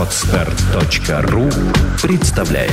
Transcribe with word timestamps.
Отстар.ру 0.00 1.50
представляет 2.00 2.72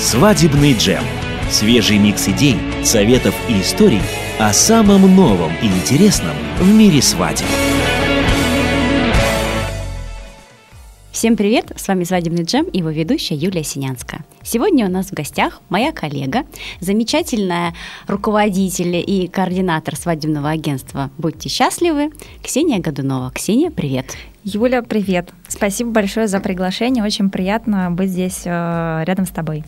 Свадебный 0.00 0.72
джем. 0.72 1.04
Свежий 1.50 1.98
микс 1.98 2.26
идей, 2.28 2.56
советов 2.82 3.34
и 3.50 3.60
историй 3.60 4.00
о 4.38 4.54
самом 4.54 5.14
новом 5.14 5.52
и 5.60 5.66
интересном 5.66 6.36
в 6.58 6.72
мире 6.72 7.02
свадеб. 7.02 7.48
Всем 11.24 11.38
привет! 11.38 11.72
С 11.74 11.88
вами 11.88 12.04
«Свадебный 12.04 12.44
джем» 12.44 12.66
и 12.66 12.80
его 12.80 12.90
ведущая 12.90 13.34
Юлия 13.34 13.64
Синянская. 13.64 14.26
Сегодня 14.42 14.86
у 14.86 14.90
нас 14.90 15.06
в 15.06 15.14
гостях 15.14 15.62
моя 15.70 15.90
коллега, 15.90 16.44
замечательная 16.80 17.72
руководитель 18.06 18.96
и 18.96 19.26
координатор 19.28 19.96
свадебного 19.96 20.50
агентства 20.50 21.10
«Будьте 21.16 21.48
счастливы» 21.48 22.10
Ксения 22.42 22.78
Годунова. 22.78 23.30
Ксения, 23.30 23.70
привет! 23.70 24.18
Юля, 24.42 24.82
привет! 24.82 25.30
Спасибо 25.48 25.92
большое 25.92 26.28
за 26.28 26.40
приглашение. 26.40 27.02
Очень 27.02 27.30
приятно 27.30 27.90
быть 27.90 28.10
здесь 28.10 28.42
э, 28.44 29.04
рядом 29.06 29.24
с 29.24 29.30
тобой. 29.30 29.64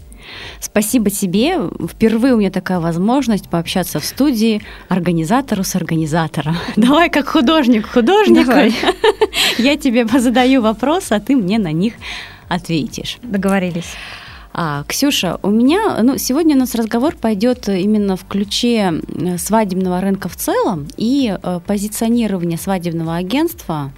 Спасибо 0.61 1.11
тебе. 1.11 1.59
Впервые 1.89 2.34
у 2.34 2.39
меня 2.39 2.51
такая 2.51 2.80
возможность 2.80 3.48
пообщаться 3.48 4.01
в 4.01 4.05
студии 4.05 4.62
организатору 4.89 5.65
с 5.65 5.75
организатором. 5.77 6.57
Давай 6.77 7.11
как 7.11 7.29
художник 7.29 7.87
художник. 7.87 8.47
Я 9.59 9.77
тебе 9.77 10.07
задаю 10.07 10.62
вопросы, 10.62 11.12
а 11.12 11.20
ты 11.20 11.37
мне 11.37 11.59
на 11.59 11.73
них 11.73 11.95
ответишь. 12.48 13.19
Договорились. 13.23 13.95
А, 14.59 14.84
Ксюша, 14.89 15.39
у 15.43 15.51
меня, 15.51 16.03
ну, 16.03 16.17
сегодня 16.17 16.56
у 16.56 16.59
нас 16.59 16.75
разговор 16.75 17.15
пойдет 17.15 17.69
именно 17.69 18.17
в 18.17 18.25
ключе 18.27 19.03
свадебного 19.37 20.01
рынка 20.01 20.31
в 20.31 20.37
целом 20.37 20.89
и 20.97 21.37
э, 21.43 21.61
позиционирования 21.67 22.56
свадебного 22.56 23.17
агентства 23.17 23.93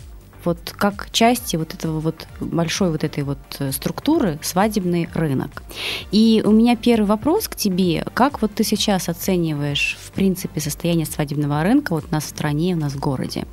вот 0.48 0.74
как 0.76 1.10
части 1.12 1.56
вот 1.56 1.74
этого 1.74 2.00
вот 2.00 2.26
большой 2.40 2.90
вот 2.90 3.04
этой 3.04 3.22
вот 3.22 3.38
э, 3.58 3.70
структуры 3.70 4.38
свадебный 4.42 5.08
рынок. 5.14 5.62
И 6.10 6.42
у 6.44 6.50
меня 6.52 6.74
первый 6.74 7.06
вопрос 7.06 7.48
к 7.48 7.54
тебе. 7.54 8.04
Как 8.14 8.40
вот 8.40 8.54
ты 8.54 8.64
сейчас 8.64 9.10
оцениваешь, 9.10 9.98
в 10.00 10.12
принципе, 10.12 10.60
состояние 10.60 11.04
свадебного 11.04 11.62
рынка 11.62 11.92
вот 11.92 12.04
у 12.10 12.14
нас 12.14 12.24
в 12.24 12.28
стране, 12.28 12.74
у 12.74 12.78
нас 12.78 12.94
в 12.94 12.98
городе? 12.98 13.44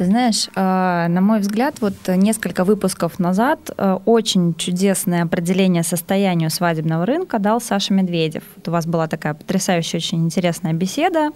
Ты 0.00 0.06
знаешь, 0.06 0.48
э, 0.56 1.08
на 1.08 1.20
мой 1.20 1.40
взгляд, 1.40 1.74
вот 1.82 1.92
несколько 2.08 2.64
выпусков 2.64 3.18
назад 3.18 3.70
э, 3.76 3.98
очень 4.06 4.54
чудесное 4.54 5.24
определение 5.24 5.82
состоянию 5.82 6.48
свадебного 6.48 7.04
рынка 7.04 7.38
дал 7.38 7.60
Саша 7.60 7.92
Медведев. 7.92 8.42
Вот 8.56 8.68
у 8.68 8.70
вас 8.70 8.86
была 8.86 9.08
такая 9.08 9.34
потрясающая, 9.34 9.98
очень 9.98 10.24
интересная 10.24 10.72
беседа, 10.72 11.32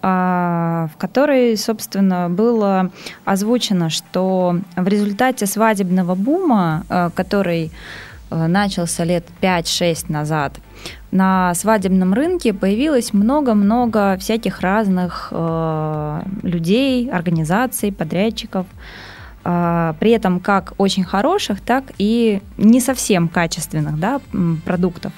э, 0.00 0.06
в 0.06 0.92
которой, 0.96 1.56
собственно, 1.56 2.30
было 2.30 2.92
озвучено, 3.24 3.90
что 3.90 4.60
в 4.76 4.86
результате 4.86 5.46
свадебного 5.46 6.14
бума, 6.14 6.84
который 7.16 7.72
начался 8.34 9.04
лет 9.04 9.24
5-6 9.40 10.10
назад, 10.10 10.58
на 11.10 11.54
свадебном 11.54 12.12
рынке 12.12 12.52
появилось 12.52 13.12
много-много 13.12 14.16
всяких 14.18 14.60
разных 14.60 15.28
э, 15.30 16.22
людей, 16.42 17.08
организаций, 17.08 17.92
подрядчиков. 17.92 18.66
Э, 19.44 19.94
при 20.00 20.10
этом 20.10 20.40
как 20.40 20.74
очень 20.76 21.04
хороших, 21.04 21.60
так 21.60 21.84
и 21.98 22.42
не 22.56 22.80
совсем 22.80 23.28
качественных 23.28 23.98
да, 24.00 24.20
продуктов. 24.64 25.12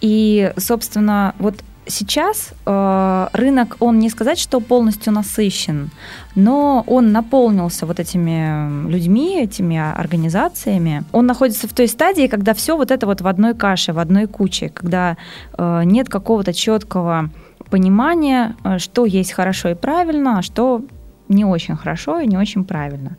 И, 0.00 0.52
собственно, 0.56 1.34
вот 1.38 1.56
сейчас 1.90 2.52
э, 2.66 3.28
рынок, 3.32 3.76
он 3.80 3.98
не 3.98 4.08
сказать, 4.10 4.38
что 4.38 4.60
полностью 4.60 5.12
насыщен, 5.12 5.90
но 6.34 6.84
он 6.86 7.12
наполнился 7.12 7.86
вот 7.86 8.00
этими 8.00 8.88
людьми, 8.88 9.42
этими 9.42 9.76
организациями. 9.78 11.04
Он 11.12 11.26
находится 11.26 11.68
в 11.68 11.72
той 11.72 11.88
стадии, 11.88 12.28
когда 12.28 12.54
все 12.54 12.76
вот 12.76 12.90
это 12.90 13.06
вот 13.06 13.20
в 13.20 13.26
одной 13.26 13.54
каше, 13.54 13.92
в 13.92 13.98
одной 13.98 14.26
куче, 14.26 14.68
когда 14.68 15.16
э, 15.58 15.82
нет 15.84 16.08
какого-то 16.08 16.52
четкого 16.52 17.30
понимания, 17.70 18.56
э, 18.64 18.78
что 18.78 19.04
есть 19.04 19.32
хорошо 19.32 19.70
и 19.70 19.74
правильно, 19.74 20.38
а 20.38 20.42
что 20.42 20.82
не 21.28 21.44
очень 21.44 21.76
хорошо 21.76 22.20
и 22.20 22.26
не 22.26 22.38
очень 22.38 22.64
правильно. 22.64 23.16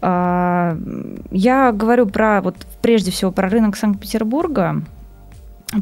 Э, 0.00 0.76
я 1.30 1.72
говорю 1.72 2.06
про 2.06 2.40
вот 2.40 2.56
прежде 2.82 3.10
всего 3.10 3.30
про 3.32 3.48
рынок 3.48 3.76
Санкт-Петербурга, 3.76 4.82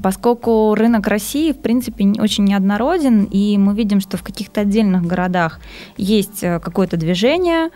Поскольку 0.03 0.75
рынок 0.77 1.09
России, 1.09 1.53
в 1.53 1.59
принципе, 1.59 2.05
очень 2.21 2.45
неоднороден, 2.45 3.25
и 3.25 3.59
мы 3.59 3.75
видим, 3.75 4.01
что 4.01 4.17
в 4.17 4.23
каких-то 4.23 4.61
отдельных 4.61 5.03
городах 5.03 5.61
есть 5.97 6.45
э, 6.45 6.61
какое-то 6.61 6.97
движение, 6.97 7.71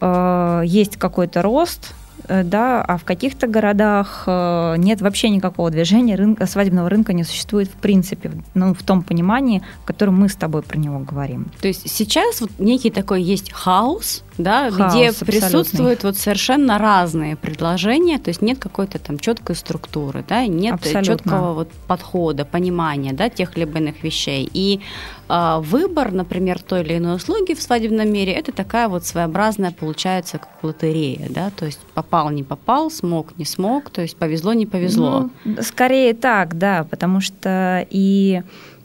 э, 0.00 0.62
есть 0.66 0.96
какой-то 0.98 1.40
рост, 1.40 1.94
да, 2.28 2.82
а 2.82 2.96
в 2.96 3.04
каких-то 3.04 3.46
городах 3.46 4.24
э, 4.26 4.74
нет 4.78 5.00
вообще 5.00 5.28
никакого 5.28 5.70
движения, 5.70 6.16
рынка, 6.16 6.46
свадебного 6.46 6.88
рынка 6.88 7.12
не 7.12 7.24
существует 7.24 7.68
в 7.68 7.76
принципе, 7.76 8.32
ну, 8.54 8.74
в 8.74 8.82
том 8.82 9.02
понимании, 9.02 9.62
в 9.82 9.86
котором 9.86 10.20
мы 10.20 10.28
с 10.28 10.36
тобой 10.36 10.62
про 10.62 10.78
него 10.78 10.98
говорим. 10.98 11.50
То 11.60 11.68
есть 11.68 11.90
сейчас 11.90 12.40
вот 12.40 12.50
некий 12.58 12.90
такой 12.90 13.22
есть 13.22 13.52
хаос, 13.52 14.24
да, 14.38 14.70
хаос, 14.70 14.92
где 14.92 15.08
абсолютный. 15.08 15.26
присутствуют 15.26 16.04
вот 16.04 16.16
совершенно 16.16 16.78
разные 16.78 17.36
предложения, 17.36 18.18
то 18.18 18.28
есть 18.28 18.42
нет 18.42 18.58
какой-то 18.58 18.98
там 18.98 19.18
четкой 19.18 19.56
структуры, 19.56 20.24
да, 20.26 20.46
нет 20.46 20.74
абсолютно. 20.74 21.04
четкого 21.04 21.52
вот 21.54 21.70
подхода, 21.86 22.44
понимания, 22.44 23.12
да, 23.12 23.28
тех 23.28 23.56
либо 23.56 23.78
иных 23.78 24.02
вещей. 24.02 24.48
И 24.52 24.80
э, 25.28 25.58
выбор, 25.60 26.12
например, 26.12 26.60
той 26.62 26.82
или 26.82 26.98
иной 26.98 27.16
услуги 27.16 27.54
в 27.54 27.62
свадебном 27.62 28.10
мире, 28.10 28.32
это 28.32 28.52
такая 28.52 28.88
вот 28.88 29.04
своеобразная 29.04 29.72
получается 29.72 30.38
как 30.38 30.62
лотерея, 30.62 31.28
да, 31.30 31.50
то 31.50 31.66
есть 31.66 31.80
попал, 31.94 32.30
не 32.30 32.42
попал, 32.42 32.90
смог, 32.90 33.36
не 33.38 33.44
смог, 33.44 33.90
то 33.90 34.02
есть 34.02 34.16
повезло, 34.16 34.52
не 34.52 34.66
повезло. 34.66 35.30
Ну, 35.44 35.62
скорее 35.62 36.14
так, 36.14 36.58
да, 36.58 36.84
потому 36.84 37.20
что 37.20 37.86
и 37.90 38.42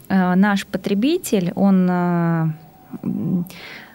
э, 0.08 0.34
наш 0.34 0.66
потребитель, 0.66 1.52
он 1.54 1.88
э, 1.90 2.46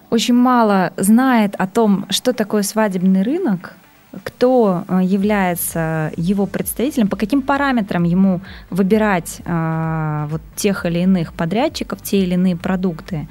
очень 0.10 0.36
мало 0.36 0.94
знает 0.98 1.56
о 1.58 1.68
том, 1.68 2.06
что 2.10 2.34
такое 2.34 2.64
свадебный 2.64 3.24
рынок, 3.24 3.76
кто 4.24 4.84
э, 4.88 5.02
является 5.04 6.12
его 6.18 6.46
представителем, 6.46 7.08
по 7.08 7.16
каким 7.18 7.42
параметрам 7.42 8.04
ему 8.04 8.42
выбирать 8.70 9.42
э, 9.46 10.28
вот 10.30 10.42
тех 10.56 10.86
или 10.86 11.00
иных 11.00 11.34
подрядчиков, 11.34 12.02
те 12.02 12.20
или 12.20 12.34
иные 12.34 12.56
продукты. 12.56 13.28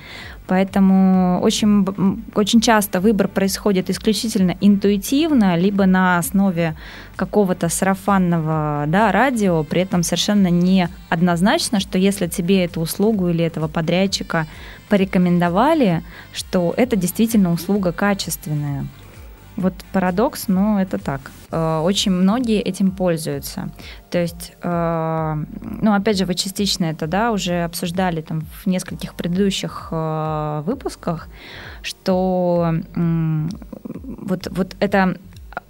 Поэтому 0.46 1.40
очень, 1.40 1.86
очень 2.34 2.60
часто 2.60 3.00
выбор 3.00 3.28
происходит 3.28 3.88
исключительно 3.88 4.56
интуитивно, 4.60 5.56
либо 5.56 5.86
на 5.86 6.18
основе 6.18 6.76
какого-то 7.16 7.70
сарафанного 7.70 8.84
да, 8.86 9.10
радио, 9.10 9.64
при 9.64 9.80
этом 9.82 10.02
совершенно 10.02 10.48
не 10.48 10.90
однозначно, 11.08 11.80
что 11.80 11.96
если 11.96 12.26
тебе 12.26 12.64
эту 12.64 12.82
услугу 12.82 13.28
или 13.28 13.42
этого 13.42 13.68
подрядчика 13.68 14.46
порекомендовали, 14.90 16.02
что 16.34 16.74
это 16.76 16.96
действительно 16.96 17.50
услуга 17.50 17.92
качественная. 17.92 18.86
Вот 19.56 19.74
парадокс, 19.92 20.48
но 20.48 20.80
это 20.80 20.98
так. 20.98 21.20
Э, 21.50 21.80
очень 21.84 22.10
многие 22.10 22.60
этим 22.60 22.90
пользуются. 22.90 23.68
То 24.10 24.18
есть, 24.18 24.52
э, 24.62 25.36
ну, 25.80 25.94
опять 25.94 26.18
же, 26.18 26.24
вы 26.26 26.34
частично 26.34 26.86
это, 26.86 27.06
да, 27.06 27.30
уже 27.30 27.64
обсуждали 27.64 28.20
там 28.20 28.42
в 28.62 28.66
нескольких 28.66 29.14
предыдущих 29.14 29.88
э, 29.92 30.62
выпусках, 30.66 31.28
что 31.82 32.74
вот, 32.94 34.48
вот 34.50 34.76
это 34.80 35.16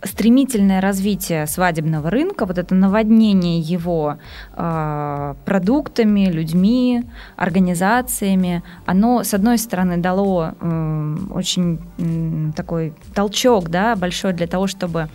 стремительное 0.04 0.80
развитие 0.80 1.46
свадебного 1.46 2.10
рынка, 2.10 2.46
вот 2.46 2.58
это 2.58 2.74
наводнение 2.74 3.58
его 3.60 4.18
э, 4.52 5.34
продуктами, 5.44 6.30
людьми, 6.30 7.04
организациями, 7.36 8.62
оно, 8.86 9.24
с 9.24 9.34
одной 9.34 9.58
стороны, 9.58 9.96
дало 9.96 10.52
э, 10.60 11.16
очень 11.30 11.80
э, 11.98 12.52
такой 12.54 12.92
толчок 13.14 13.68
да, 13.68 13.96
большой 13.96 14.32
для 14.32 14.46
того, 14.46 14.66
чтобы 14.66 15.08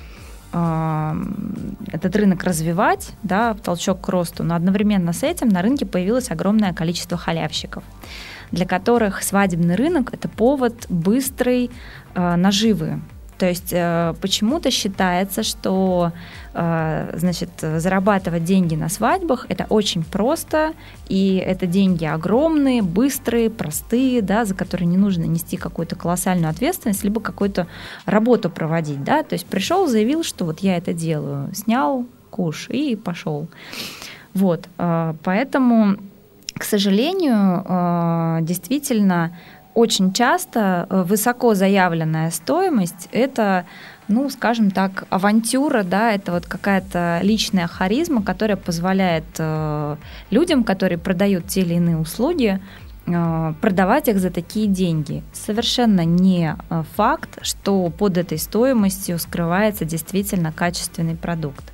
э, 0.53 1.13
этот 1.91 2.15
рынок 2.15 2.43
развивать, 2.43 3.11
да, 3.23 3.53
толчок 3.53 4.01
к 4.01 4.09
росту, 4.09 4.43
но 4.43 4.55
одновременно 4.55 5.13
с 5.13 5.23
этим 5.23 5.49
на 5.49 5.61
рынке 5.61 5.85
появилось 5.85 6.31
огромное 6.31 6.73
количество 6.73 7.17
халявщиков 7.17 7.83
для 8.51 8.65
которых 8.65 9.21
свадебный 9.21 9.75
рынок 9.75 10.11
это 10.11 10.27
повод 10.27 10.87
быстрой 10.89 11.69
э, 12.15 12.35
наживы, 12.35 12.99
то 13.39 13.47
есть 13.47 13.71
э, 13.71 14.13
почему-то 14.21 14.69
считается, 14.69 15.43
что 15.43 16.11
э, 16.53 17.13
значит, 17.15 17.49
зарабатывать 17.61 18.43
деньги 18.43 18.75
на 18.75 18.89
свадьбах 18.89 19.45
это 19.47 19.65
очень 19.69 20.03
просто, 20.03 20.73
и 21.07 21.37
это 21.37 21.65
деньги 21.65 22.03
огромные, 22.03 22.81
быстрые, 22.81 23.49
простые, 23.49 24.21
да, 24.21 24.43
за 24.43 24.55
которые 24.55 24.87
не 24.87 24.97
нужно 24.97 25.23
нести 25.23 25.55
какую-то 25.55 25.95
колоссальную 25.95 26.49
ответственность, 26.49 27.05
либо 27.05 27.21
какую-то 27.21 27.67
работу 28.05 28.49
проводить. 28.49 29.05
Да? 29.05 29.23
То 29.23 29.33
есть 29.33 29.45
пришел, 29.45 29.87
заявил, 29.87 30.23
что 30.23 30.43
вот 30.43 30.59
я 30.59 30.75
это 30.75 30.91
делаю, 30.91 31.49
снял 31.55 32.05
куш 32.29 32.67
и 32.69 32.97
пошел. 32.97 33.47
Вот, 34.33 34.67
э, 34.77 35.13
поэтому, 35.23 35.95
к 36.55 36.65
сожалению, 36.65 38.43
действительно, 38.43 39.31
очень 39.79 40.11
часто 40.13 40.87
э, 40.89 41.03
высоко 41.03 41.55
заявленная 41.55 42.31
стоимость– 42.31 43.07
это 43.11 43.65
ну, 44.09 44.27
скажем 44.29 44.71
так, 44.71 45.05
авантюра, 45.11 45.83
да, 45.83 46.11
это 46.11 46.31
вот 46.31 46.47
какая-то 46.47 47.19
личная 47.21 47.67
харизма, 47.67 48.23
которая 48.23 48.57
позволяет 48.57 49.23
э, 49.37 49.97
людям, 50.31 50.63
которые 50.63 50.97
продают 50.97 51.47
те 51.47 51.61
или 51.61 51.75
иные 51.75 51.95
услуги, 51.95 52.59
э, 53.05 53.53
продавать 53.61 54.07
их 54.07 54.19
за 54.19 54.31
такие 54.31 54.65
деньги. 54.65 55.23
Совершенно 55.31 56.05
не 56.05 56.55
э, 56.55 56.83
факт, 56.95 57.37
что 57.43 57.87
под 57.91 58.17
этой 58.17 58.39
стоимостью 58.39 59.19
скрывается 59.19 59.85
действительно 59.85 60.51
качественный 60.51 61.15
продукт. 61.15 61.71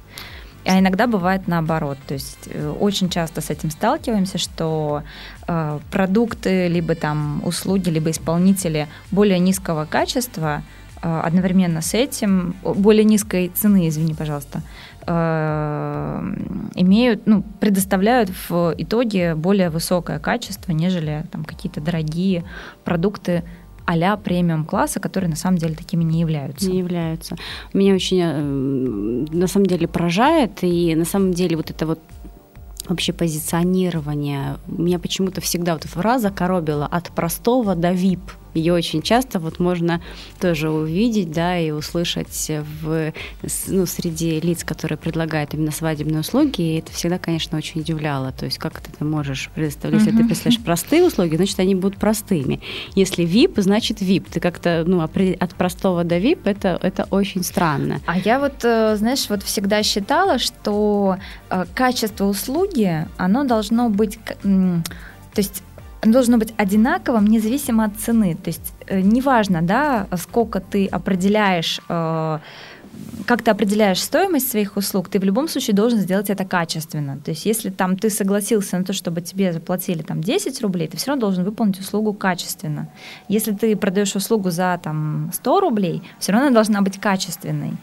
А 0.66 0.80
иногда 0.80 1.08
бывает 1.08 1.48
наоборот. 1.48 1.98
То 2.08 2.16
есть 2.16 2.48
э, 2.48 2.70
очень 2.80 3.10
часто 3.10 3.42
с 3.42 3.50
этим 3.50 3.70
сталкиваемся, 3.70 4.38
что 4.38 5.04
э, 5.48 5.80
продукты, 5.92 6.68
либо 6.68 6.96
там 6.96 7.42
услуги, 7.46 7.90
либо 7.90 8.10
исполнители 8.10 8.88
более 9.12 9.38
низкого 9.38 9.86
качества 9.86 10.64
э, 11.02 11.22
одновременно 11.24 11.82
с 11.82 11.94
этим, 11.94 12.56
более 12.64 13.04
низкой 13.04 13.50
цены, 13.50 13.88
извини, 13.88 14.16
пожалуйста, 14.16 14.64
э, 15.06 16.34
имеют, 16.74 17.28
ну, 17.28 17.44
предоставляют 17.60 18.32
в 18.50 18.74
итоге 18.76 19.36
более 19.36 19.70
высокое 19.70 20.18
качество, 20.18 20.72
нежели 20.72 21.26
там 21.32 21.46
какие-то 21.46 21.80
дорогие 21.80 22.44
продукты 22.84 23.44
а-ля 23.86 24.18
премиум 24.18 24.66
класса, 24.66 25.00
которые 25.00 25.30
на 25.30 25.36
самом 25.36 25.58
деле 25.58 25.76
такими 25.76 26.04
не 26.04 26.20
являются. 26.20 26.70
Не 26.70 26.80
являются. 26.80 27.36
Меня 27.74 27.94
очень 27.94 28.20
э, 28.22 29.36
на 29.36 29.48
самом 29.48 29.66
деле 29.68 29.88
поражает, 29.88 30.64
и 30.64 30.96
на 30.96 31.06
самом 31.06 31.34
деле 31.34 31.56
вот 31.56 31.70
это 31.70 31.86
вот 31.86 32.00
вообще 32.88 33.14
позиционирование. 33.14 34.58
Меня 34.68 35.00
почему-то 35.00 35.42
всегда 35.42 35.74
вот 35.74 35.84
фраза 35.84 36.30
коробила 36.32 36.86
от 36.86 37.10
простого 37.12 37.76
до 37.76 37.92
VIP. 37.92 38.22
Ее 38.56 38.74
очень 38.74 39.02
часто 39.02 39.40
вот 39.40 39.60
можно 39.60 40.02
тоже 40.40 40.70
увидеть, 40.70 41.32
да, 41.32 41.60
и 41.60 41.72
услышать 41.72 42.52
в, 42.82 43.14
ну, 43.68 43.86
среди 43.86 44.40
лиц, 44.40 44.64
которые 44.64 44.98
предлагают 44.98 45.54
именно 45.54 45.72
свадебные 45.72 46.22
услуги, 46.22 46.62
и 46.62 46.80
это 46.80 46.92
всегда, 46.92 47.20
конечно, 47.20 47.58
очень 47.58 47.82
удивляло. 47.82 48.32
То 48.32 48.46
есть 48.46 48.58
как 48.58 48.80
ты 48.80 48.92
это 48.92 49.06
можешь 49.06 49.50
представлять? 49.54 50.02
Если 50.02 50.14
uh-huh. 50.14 50.22
ты 50.22 50.26
представляешь 50.26 50.64
простые 50.64 51.04
услуги, 51.04 51.36
значит, 51.36 51.60
они 51.60 51.76
будут 51.76 52.00
простыми. 52.00 52.62
Если 52.96 53.26
VIP, 53.26 53.62
значит 53.62 54.02
VIP. 54.02 54.28
Ты 54.32 54.40
как-то, 54.40 54.84
ну, 54.88 55.02
от 55.02 55.56
простого 55.56 56.04
до 56.04 56.18
VIP, 56.18 56.42
это, 56.46 56.80
это 56.82 57.08
очень 57.12 57.44
странно. 57.44 58.02
А 58.06 58.18
я 58.18 58.40
вот, 58.40 58.64
э, 58.64 58.96
знаешь, 58.96 59.26
вот 59.30 59.44
всегда 59.44 59.84
считала, 59.84 60.40
что 60.40 61.18
э, 61.50 61.66
качество 61.74 62.26
услуги, 62.26 63.08
оно 63.18 63.44
должно 63.44 63.90
быть... 63.90 64.20
То 64.42 65.42
есть 65.42 65.64
оно 66.06 66.14
должно 66.14 66.38
быть 66.38 66.54
одинаковым, 66.58 67.26
независимо 67.26 67.86
от 67.86 67.98
цены. 67.98 68.36
То 68.36 68.50
есть 68.50 68.74
э, 68.88 69.02
неважно, 69.02 69.62
да, 69.62 70.08
сколько 70.18 70.60
ты 70.60 70.86
определяешь 70.86 71.82
э, 71.90 72.40
как 73.26 73.42
ты 73.42 73.52
определяешь 73.52 74.02
стоимость 74.02 74.50
своих 74.52 74.78
услуг, 74.78 75.10
ты 75.10 75.20
в 75.20 75.24
любом 75.24 75.48
случае 75.48 75.76
должен 75.76 76.00
сделать 76.00 76.30
это 76.30 76.46
качественно. 76.46 77.18
То 77.18 77.32
есть 77.32 77.46
если 77.46 77.70
там 77.70 77.98
ты 77.98 78.10
согласился 78.10 78.78
на 78.78 78.84
то, 78.84 78.94
чтобы 78.94 79.22
тебе 79.22 79.52
заплатили 79.52 80.02
там 80.02 80.22
10 80.22 80.62
рублей, 80.62 80.88
ты 80.88 80.98
все 80.98 81.08
равно 81.08 81.22
должен 81.22 81.44
выполнить 81.44 81.80
услугу 81.80 82.14
качественно. 82.14 82.88
Если 83.28 83.52
ты 83.52 83.76
продаешь 83.76 84.16
услугу 84.16 84.52
за 84.52 84.80
там 84.84 85.32
100 85.34 85.60
рублей, 85.60 86.04
все 86.20 86.32
равно 86.32 86.48
она 86.48 86.54
должна 86.54 86.82
быть 86.82 87.00
качественной. 87.00 87.74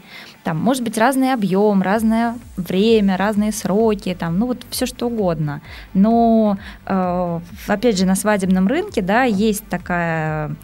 Там 0.44 0.58
может 0.58 0.82
быть 0.82 0.98
разный 0.98 1.32
объем, 1.32 1.82
разное 1.82 2.36
время, 2.56 3.16
разные 3.16 3.52
сроки, 3.52 4.16
там, 4.18 4.38
ну 4.38 4.46
вот 4.46 4.66
все 4.70 4.86
что 4.86 5.06
угодно. 5.06 5.60
Но 5.94 6.58
э, 6.86 7.40
опять 7.68 7.98
же 7.98 8.06
на 8.06 8.16
свадебном 8.16 8.66
рынке, 8.66 9.02
да, 9.02 9.22
есть 9.22 9.66
такая 9.68 10.56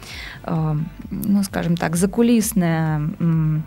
Э, 0.43 0.75
ну, 1.11 1.41
скажем 1.43 1.75
так, 1.75 1.95
закулисная 1.95 3.01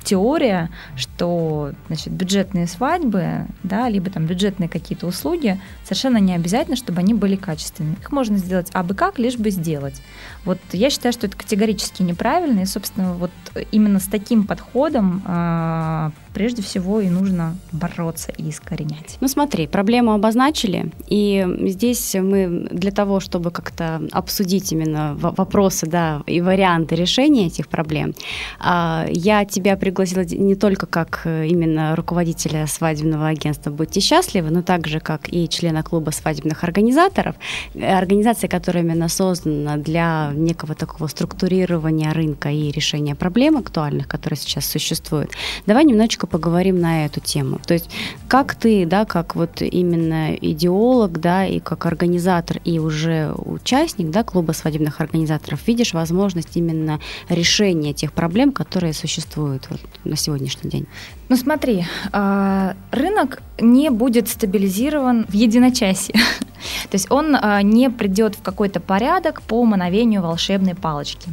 теория, 0.05 0.71
что, 0.97 1.73
значит, 1.89 2.13
бюджетные 2.13 2.69
свадьбы, 2.69 3.47
да, 3.65 3.89
либо 3.89 4.11
там 4.11 4.27
бюджетные 4.27 4.69
какие-то 4.69 5.09
услуги, 5.09 5.61
совершенно 5.83 6.19
не 6.19 6.35
обязательно, 6.35 6.77
чтобы 6.77 7.01
они 7.01 7.15
были 7.15 7.35
качественными. 7.35 7.97
Их 8.01 8.13
можно 8.13 8.39
сделать 8.39 8.71
абы 8.73 8.95
как, 8.95 9.19
лишь 9.19 9.37
бы 9.37 9.51
сделать. 9.51 10.03
Вот 10.45 10.59
я 10.73 10.91
считаю, 10.91 11.13
что 11.13 11.27
это 11.27 11.37
категорически 11.37 12.03
неправильно, 12.03 12.61
и, 12.61 12.67
собственно, 12.67 13.15
вот 13.15 13.31
именно 13.71 14.01
с 14.01 14.07
таким 14.07 14.45
подходом 14.45 15.23
э, 15.25 16.11
прежде 16.35 16.63
всего 16.63 17.01
и 17.01 17.09
нужно 17.09 17.57
бороться 17.73 18.33
и 18.37 18.51
искоренять. 18.51 19.19
Ну 19.21 19.29
смотри, 19.29 19.67
проблему 19.67 20.13
обозначили, 20.13 20.91
и 21.09 21.47
здесь 21.67 22.15
мы 22.15 22.69
для 22.71 22.91
того, 22.91 23.21
чтобы 23.21 23.51
как-то 23.51 24.03
обсудить 24.13 24.73
именно 24.73 25.15
вопросы, 25.15 25.87
да, 25.87 26.23
и 26.27 26.41
варианты 26.41 26.95
решения 26.95 27.47
этих 27.47 27.69
проблем, 27.69 28.15
а, 28.59 29.07
я 29.09 29.45
тебя 29.45 29.77
пригласила 29.77 30.25
не 30.25 30.55
только 30.55 30.87
как 30.87 31.23
э, 31.25 31.47
именно 31.47 31.95
руководителя 31.97 32.67
свадебного 32.67 33.29
агентства 33.29 33.71
«Будьте 33.71 34.01
счастливы», 34.01 34.51
но 34.51 34.63
также 34.63 35.01
как 35.01 35.33
и 35.33 35.49
члена 35.49 35.83
клуба 35.83 36.11
свадебных 36.11 36.65
организаторов, 36.65 37.37
э, 37.75 37.85
организация, 37.85 38.49
которая 38.49 38.85
именно 38.85 39.09
создана 39.09 39.77
для 39.77 40.33
некого 40.35 40.75
такого 40.75 41.07
структурирования 41.09 42.13
рынка 42.13 42.51
и 42.51 42.71
решения 42.71 43.15
проблем 43.15 43.57
актуальных, 43.57 44.09
которые 44.09 44.39
сейчас 44.39 44.67
существуют. 44.67 45.31
Давай 45.67 45.85
немножечко 45.85 46.22
поговорим 46.27 46.81
на 46.81 47.05
эту 47.07 47.21
тему. 47.21 47.61
То 47.67 47.75
есть 47.75 47.91
как 48.29 48.55
ты, 48.55 48.87
да, 48.87 49.05
как 49.05 49.37
вот 49.37 49.63
именно 49.63 50.35
идеолог, 50.35 51.21
да, 51.21 51.47
и 51.47 51.61
как 51.61 51.87
организатор 51.87 52.61
и 52.65 52.79
уже 52.79 53.33
участник, 53.37 54.11
да, 54.11 54.23
клуба 54.23 54.53
свадебных 54.53 55.01
организаторов, 55.01 55.67
видишь 55.67 55.95
возможность 55.95 56.57
именно 56.57 57.01
решения 57.29 57.93
тех 57.93 58.13
проблем, 58.13 58.53
которые 58.53 58.93
существуют 58.93 59.67
вот 59.71 59.81
на 60.05 60.17
сегодняшний 60.17 60.71
день? 60.71 60.87
Ну 61.33 61.37
смотри, 61.37 61.87
а, 62.13 62.75
рынок 62.91 63.41
не 63.59 63.89
будет 63.89 64.29
стабилизирован 64.29 65.25
в 65.27 65.33
единочасье. 65.33 66.15
То 66.91 66.95
есть 66.95 67.11
он 67.11 67.35
а, 67.41 67.63
не 67.63 67.89
придет 67.91 68.35
в 68.35 68.43
какой-то 68.43 68.81
порядок 68.81 69.41
по 69.43 69.65
мановению 69.65 70.21
волшебной 70.21 70.75
палочки. 70.75 71.31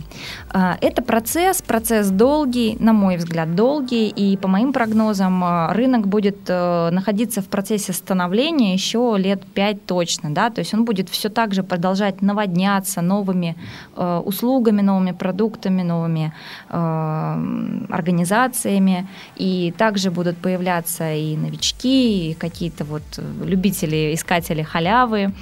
А, 0.51 0.77
это 0.79 1.01
процесс, 1.01 1.61
процесс 1.61 2.09
долгий, 2.09 2.77
на 2.79 2.93
мой 2.93 3.17
взгляд, 3.17 3.55
долгий, 3.55 4.07
и 4.07 4.37
по 4.37 4.47
моим 4.47 4.71
прогнозам 4.71 5.71
рынок 5.71 6.07
будет 6.07 6.37
э, 6.47 6.89
находиться 6.91 7.41
в 7.41 7.47
процессе 7.47 7.93
становления 7.93 8.73
еще 8.73 9.15
лет 9.17 9.45
пять 9.45 9.85
точно. 9.85 10.29
Да? 10.33 10.49
То 10.49 10.59
есть 10.59 10.73
он 10.73 10.85
будет 10.85 11.09
все 11.09 11.29
так 11.29 11.53
же 11.53 11.63
продолжать 11.63 12.21
наводняться 12.21 13.01
новыми 13.01 13.55
э, 13.95 14.21
услугами, 14.25 14.81
новыми 14.81 15.11
продуктами, 15.11 15.81
новыми 15.81 16.33
э, 16.69 17.85
организациями, 17.89 19.07
и 19.35 19.73
так 19.77 19.88
также 19.89 20.11
будут 20.11 20.37
появляться 20.37 21.15
и 21.15 21.35
новички, 21.35 22.29
и 22.29 22.33
какие-то 22.35 22.85
вот 22.85 23.01
любители, 23.43 24.13
искатели 24.13 24.61
халявы. 24.61 25.33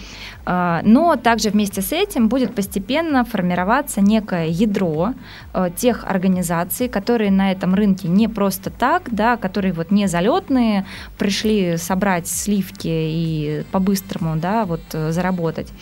А, 0.45 0.79
но 0.85 1.17
также 1.17 1.49
вместе 1.49 1.81
с 1.81 1.91
этим 1.91 2.29
будет 2.29 2.55
постепенно 2.55 3.25
формироваться 3.25 3.99
некое 3.99 4.47
ядро 4.47 5.13
а, 5.51 5.69
тех 5.69 6.05
организаций, 6.05 6.87
которые 6.87 7.29
на 7.29 7.51
этом 7.51 7.75
рынке 7.75 8.07
не 8.07 8.29
просто 8.29 8.69
так, 8.69 9.09
да, 9.11 9.35
которые 9.35 9.73
вот 9.73 9.91
не 9.91 10.07
залетные, 10.07 10.85
пришли 11.17 11.75
собрать 11.75 12.27
сливки 12.27 12.87
и 12.87 13.63
по-быстрому 13.73 14.37
да, 14.37 14.63
вот, 14.63 14.79
э, 14.93 15.11
заработать 15.11 15.73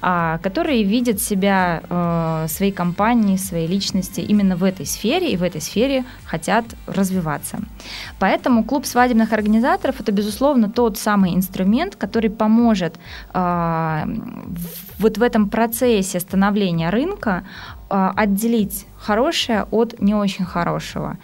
которые 0.00 0.84
видят 0.84 1.20
себя, 1.20 1.82
э, 1.88 2.46
своей 2.48 2.72
компании, 2.72 3.36
своей 3.36 3.66
личности 3.66 4.20
именно 4.20 4.56
в 4.56 4.64
этой 4.64 4.86
сфере 4.86 5.32
и 5.32 5.36
в 5.36 5.42
этой 5.42 5.60
сфере 5.60 6.04
хотят 6.24 6.64
развиваться. 6.86 7.58
Поэтому 8.18 8.64
клуб 8.64 8.86
свадебных 8.86 9.32
организаторов 9.32 10.00
это, 10.00 10.12
безусловно, 10.12 10.68
тот 10.68 10.98
самый 10.98 11.34
инструмент, 11.34 11.96
который 11.96 12.30
поможет 12.30 12.94
э, 13.34 14.04
вот 14.98 15.18
в 15.18 15.22
этом 15.22 15.48
процессе 15.48 16.20
становления 16.20 16.90
рынка 16.90 17.42
э, 17.90 18.10
отделить 18.16 18.86
хорошее 18.96 19.66
от 19.70 20.00
не 20.00 20.14
очень 20.14 20.44
хорошего 20.44 21.18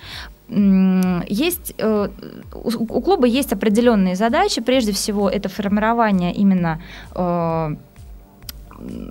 есть 0.48 1.74
э, 1.78 2.08
у 2.52 3.00
клуба 3.00 3.26
есть 3.26 3.52
определенные 3.52 4.14
задачи. 4.14 4.60
Прежде 4.60 4.92
всего, 4.92 5.30
это 5.30 5.48
формирование 5.48 6.34
именно 6.34 6.80
э, 7.14 7.76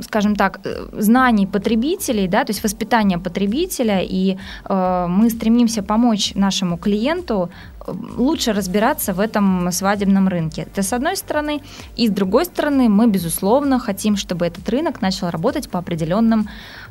скажем 0.02 0.36
так, 0.36 0.60
э, 0.64 0.88
знаний 1.02 1.48
потребителей, 1.48 2.28
да, 2.28 2.44
то 2.44 2.52
есть 2.52 2.64
воспитания 2.64 3.18
потребителя, 3.18 4.02
и 4.02 4.38
э, 4.70 5.08
мы 5.10 5.30
стремимся 5.30 5.84
помочь 5.84 6.36
нашему 6.36 6.78
клиенту 6.78 7.50
э, 7.88 7.94
лучше 8.18 8.54
разбираться 8.54 9.14
в 9.14 9.20
этом 9.20 9.72
свадебном 9.72 10.28
рынке. 10.28 10.62
Это 10.62 10.82
с 10.84 10.94
одной 10.94 11.16
стороны. 11.16 11.62
И 12.00 12.08
с 12.08 12.12
другой 12.12 12.46
стороны, 12.46 12.90
мы, 12.90 13.08
безусловно, 13.08 13.80
хотим, 13.80 14.16
чтобы 14.16 14.46
этот 14.46 14.70
рынок 14.70 15.02
начал 15.02 15.30
работать 15.30 15.70
по 15.70 15.80
определенным 15.80 16.48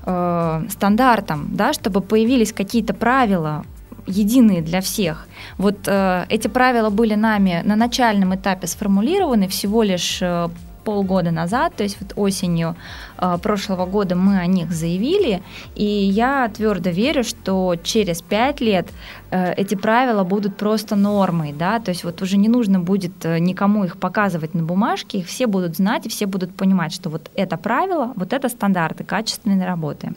э, 0.07 0.67
стандартам, 0.71 1.49
да, 1.53 1.73
чтобы 1.73 2.01
появились 2.01 2.53
какие-то 2.53 2.95
правила, 2.95 3.65
единые 4.07 4.63
для 4.63 4.81
всех. 4.81 5.27
Вот 5.59 5.77
э, 5.87 6.27
эти 6.29 6.49
правила 6.49 6.91
были 6.91 7.15
нами 7.15 7.63
на 7.65 7.77
начальном 7.77 8.35
этапе 8.35 8.67
сформулированы 8.67 9.47
всего 9.47 9.83
лишь 9.85 10.23
э, 10.23 10.49
полгода 10.85 11.31
назад, 11.31 11.75
то 11.77 11.83
есть 11.83 11.99
вот 12.01 12.13
осенью 12.17 12.77
э, 13.19 13.39
прошлого 13.43 13.87
года 13.87 14.15
мы 14.15 14.39
о 14.39 14.47
них 14.47 14.71
заявили, 14.73 15.43
и 15.75 15.85
я 15.85 16.49
твердо 16.49 16.91
верю, 16.91 17.25
что 17.25 17.77
через 17.83 18.23
пять 18.23 18.61
лет 18.61 18.89
э, 19.31 19.55
эти 19.55 19.75
правила 19.75 20.25
будут 20.25 20.57
просто 20.57 20.97
нормой, 20.97 21.53
да, 21.53 21.81
то 21.81 21.91
есть 21.91 22.05
вот 22.05 22.23
уже 22.23 22.37
не 22.37 22.49
нужно 22.49 22.81
будет 22.81 23.25
э, 23.25 23.39
никому 23.39 23.85
их 23.85 23.97
показывать 23.97 24.55
на 24.55 24.63
бумажке, 24.63 25.19
их 25.19 25.27
все 25.27 25.47
будут 25.47 25.77
знать 25.77 26.07
и 26.07 26.09
все 26.09 26.27
будут 26.27 26.55
понимать, 26.55 26.93
что 26.93 27.11
вот 27.11 27.31
это 27.35 27.57
правило, 27.57 28.13
вот 28.17 28.33
это 28.33 28.49
стандарты 28.49 29.05
качественной 29.05 29.67
работы. 29.67 30.13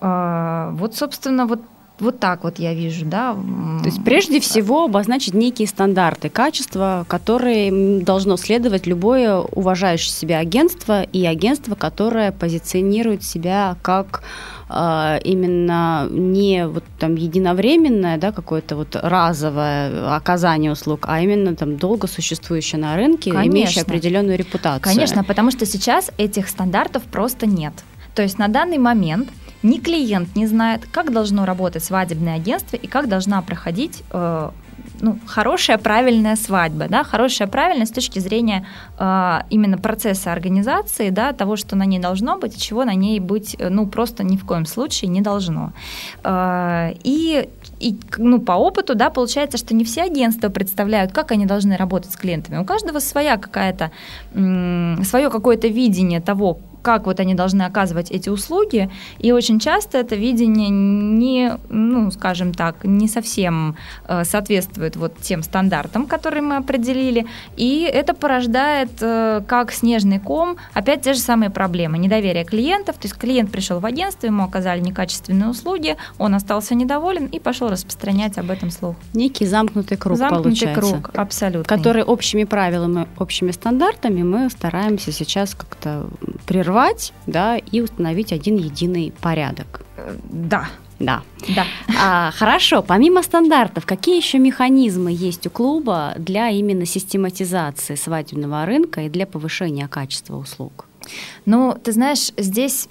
Э, 0.00 0.70
вот, 0.72 0.94
собственно, 0.94 1.46
вот 1.46 1.60
вот 2.00 2.18
так 2.18 2.42
вот 2.42 2.58
я 2.58 2.74
вижу, 2.74 3.06
да. 3.06 3.34
То 3.34 3.86
есть 3.86 4.02
прежде 4.02 4.40
всего 4.40 4.84
обозначить 4.84 5.32
некие 5.32 5.68
стандарты 5.68 6.28
качества, 6.28 7.06
которые 7.08 8.02
должно 8.02 8.36
следовать 8.36 8.86
любое 8.86 9.36
уважающее 9.36 10.10
себя 10.10 10.38
агентство 10.38 11.02
и 11.02 11.24
агентство, 11.24 11.76
которое 11.76 12.32
позиционирует 12.32 13.22
себя 13.22 13.76
как 13.82 14.24
э, 14.68 15.20
именно 15.22 16.08
не 16.10 16.66
вот 16.66 16.82
там 16.98 17.14
единовременное, 17.14 18.18
да, 18.18 18.32
какое-то 18.32 18.74
вот 18.74 18.96
разовое 19.00 20.16
оказание 20.16 20.72
услуг, 20.72 21.04
а 21.08 21.20
именно 21.20 21.54
там 21.54 21.76
долго 21.76 22.08
существующее 22.08 22.80
на 22.80 22.96
рынке, 22.96 23.30
Конечно. 23.30 23.52
имеющее 23.52 23.82
определенную 23.82 24.36
репутацию. 24.36 24.82
Конечно, 24.82 25.22
потому 25.22 25.52
что 25.52 25.64
сейчас 25.64 26.10
этих 26.18 26.48
стандартов 26.48 27.04
просто 27.04 27.46
нет. 27.46 27.72
То 28.16 28.22
есть 28.22 28.38
на 28.38 28.48
данный 28.48 28.78
момент 28.78 29.28
ни 29.64 29.78
клиент 29.78 30.36
не 30.36 30.46
знает, 30.46 30.86
как 30.92 31.12
должно 31.12 31.46
работать 31.46 31.82
свадебное 31.82 32.36
агентство 32.36 32.76
и 32.76 32.86
как 32.86 33.08
должна 33.08 33.42
проходить 33.42 34.02
э, 34.12 34.50
ну, 35.00 35.18
хорошая, 35.26 35.78
правильная 35.78 36.36
свадьба, 36.36 36.88
да, 36.88 37.02
хорошая, 37.02 37.48
правильная 37.48 37.86
с 37.86 37.90
точки 37.90 38.18
зрения 38.20 38.66
э, 38.98 39.40
именно 39.50 39.78
процесса 39.78 40.32
организации, 40.32 41.10
да, 41.10 41.32
того, 41.32 41.56
что 41.56 41.76
на 41.76 41.86
ней 41.86 41.98
должно 41.98 42.38
быть 42.38 42.60
чего 42.60 42.84
на 42.84 42.94
ней 42.94 43.20
быть, 43.20 43.56
э, 43.58 43.70
ну, 43.70 43.86
просто 43.86 44.22
ни 44.22 44.36
в 44.36 44.44
коем 44.44 44.66
случае 44.66 45.10
не 45.10 45.20
должно. 45.20 45.72
Э, 46.22 46.92
и 47.02 47.48
и 47.80 47.98
ну, 48.18 48.40
по 48.40 48.52
опыту, 48.52 48.94
да, 48.94 49.10
получается, 49.10 49.58
что 49.58 49.74
не 49.74 49.84
все 49.84 50.02
агентства 50.02 50.48
представляют, 50.48 51.12
как 51.12 51.32
они 51.32 51.46
должны 51.46 51.76
работать 51.76 52.12
с 52.12 52.16
клиентами. 52.16 52.58
У 52.58 52.64
каждого 52.64 53.00
своя 53.00 53.36
какая-то, 53.36 53.90
свое 54.32 55.28
какое-то 55.28 55.68
видение 55.68 56.20
того, 56.20 56.60
как 56.84 57.06
вот 57.06 57.18
они 57.18 57.34
должны 57.34 57.62
оказывать 57.62 58.10
эти 58.10 58.28
услуги, 58.28 58.90
и 59.18 59.32
очень 59.32 59.58
часто 59.58 59.98
это 59.98 60.14
видение 60.14 60.68
не, 60.68 61.58
ну, 61.70 62.10
скажем 62.10 62.52
так, 62.52 62.84
не 62.84 63.08
совсем 63.08 63.76
э, 64.06 64.24
соответствует 64.24 64.96
вот 64.96 65.16
тем 65.18 65.42
стандартам, 65.42 66.06
которые 66.06 66.42
мы 66.42 66.56
определили, 66.56 67.26
и 67.56 67.90
это 67.92 68.14
порождает 68.14 68.90
э, 69.00 69.42
как 69.48 69.72
снежный 69.72 70.20
ком 70.20 70.56
опять 70.74 71.02
те 71.02 71.14
же 71.14 71.20
самые 71.20 71.50
проблемы, 71.50 71.98
недоверие 71.98 72.44
клиентов, 72.44 72.96
то 72.96 73.06
есть 73.06 73.16
клиент 73.16 73.50
пришел 73.50 73.80
в 73.80 73.86
агентство, 73.86 74.26
ему 74.26 74.44
оказали 74.44 74.80
некачественные 74.80 75.48
услуги, 75.48 75.96
он 76.18 76.34
остался 76.34 76.74
недоволен 76.74 77.26
и 77.26 77.40
пошел 77.40 77.70
распространять 77.70 78.36
об 78.36 78.50
этом 78.50 78.70
слух. 78.70 78.96
Некий 79.14 79.46
замкнутый 79.46 79.96
круг 79.96 80.18
замкнутый 80.18 80.52
получается. 80.52 80.80
круг, 80.80 81.10
абсолютно. 81.14 81.76
Который 81.76 82.02
общими 82.02 82.44
правилами, 82.44 83.06
общими 83.18 83.52
стандартами 83.52 84.22
мы 84.22 84.50
стараемся 84.50 85.12
сейчас 85.12 85.54
как-то 85.54 86.06
прервать 86.46 86.73
прервать, 86.74 87.12
да, 87.26 87.56
и 87.56 87.80
установить 87.80 88.32
один 88.32 88.56
единый 88.56 89.12
порядок. 89.20 89.82
Да. 90.30 90.66
Да. 90.98 91.22
Да. 91.54 91.64
А, 92.00 92.30
хорошо. 92.30 92.82
Помимо 92.82 93.22
стандартов, 93.22 93.84
какие 93.84 94.16
еще 94.16 94.38
механизмы 94.38 95.12
есть 95.12 95.46
у 95.46 95.50
клуба 95.50 96.14
для 96.16 96.48
именно 96.50 96.86
систематизации 96.86 97.96
свадебного 97.96 98.64
рынка 98.64 99.02
и 99.02 99.08
для 99.08 99.26
повышения 99.26 99.88
качества 99.88 100.36
услуг? 100.36 100.86
Ну, 101.46 101.76
ты 101.82 101.92
знаешь, 101.92 102.32
здесь 102.36 102.88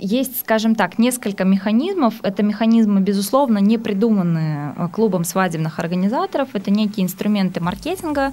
есть, 0.00 0.40
скажем 0.40 0.74
так, 0.74 0.98
несколько 0.98 1.44
механизмов. 1.44 2.14
Это 2.22 2.42
механизмы, 2.42 3.00
безусловно, 3.00 3.58
не 3.58 3.78
придуманные 3.78 4.74
э, 4.76 4.88
клубом 4.88 5.24
свадебных 5.24 5.78
организаторов. 5.78 6.48
Это 6.54 6.70
некие 6.70 7.04
инструменты 7.04 7.60
маркетинга, 7.60 8.32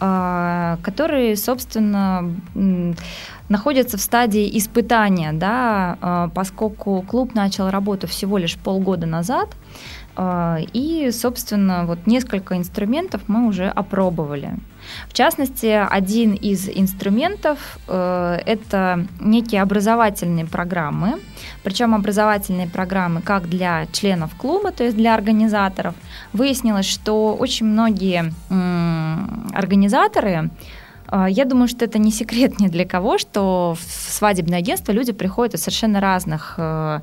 э, 0.00 0.76
которые, 0.82 1.36
собственно, 1.36 2.30
находятся 3.48 3.96
в 3.96 4.00
стадии 4.00 4.58
испытания, 4.58 5.32
да, 5.32 5.98
э, 6.00 6.28
поскольку 6.34 7.02
клуб 7.02 7.34
начал 7.34 7.70
работу 7.70 8.06
всего 8.06 8.38
лишь 8.38 8.56
полгода 8.56 9.06
назад, 9.06 9.48
и, 10.16 11.10
собственно, 11.12 11.86
вот 11.86 12.06
несколько 12.06 12.56
инструментов 12.56 13.22
мы 13.26 13.48
уже 13.48 13.68
опробовали. 13.68 14.58
В 15.08 15.12
частности, 15.12 15.66
один 15.66 16.34
из 16.34 16.68
инструментов 16.68 17.78
э, 17.88 18.38
это 18.46 19.06
некие 19.20 19.62
образовательные 19.62 20.46
программы, 20.46 21.20
причем 21.62 21.94
образовательные 21.94 22.68
программы 22.68 23.22
как 23.22 23.48
для 23.48 23.86
членов 23.92 24.34
клуба, 24.36 24.72
то 24.72 24.84
есть 24.84 24.96
для 24.96 25.14
организаторов. 25.14 25.94
Выяснилось, 26.32 26.86
что 26.86 27.34
очень 27.34 27.66
многие 27.66 28.32
организаторы 29.54 30.50
э, 31.10 31.26
я 31.28 31.44
думаю, 31.44 31.68
что 31.68 31.84
это 31.84 31.98
не 31.98 32.10
секрет 32.10 32.58
ни 32.58 32.68
для 32.68 32.84
кого, 32.84 33.18
что 33.18 33.76
в 33.78 34.12
свадебное 34.12 34.58
агентство 34.58 34.92
люди 34.92 35.12
приходят 35.12 35.54
из 35.54 35.62
совершенно 35.62 36.00
разных 36.00 36.54
э, 36.58 37.00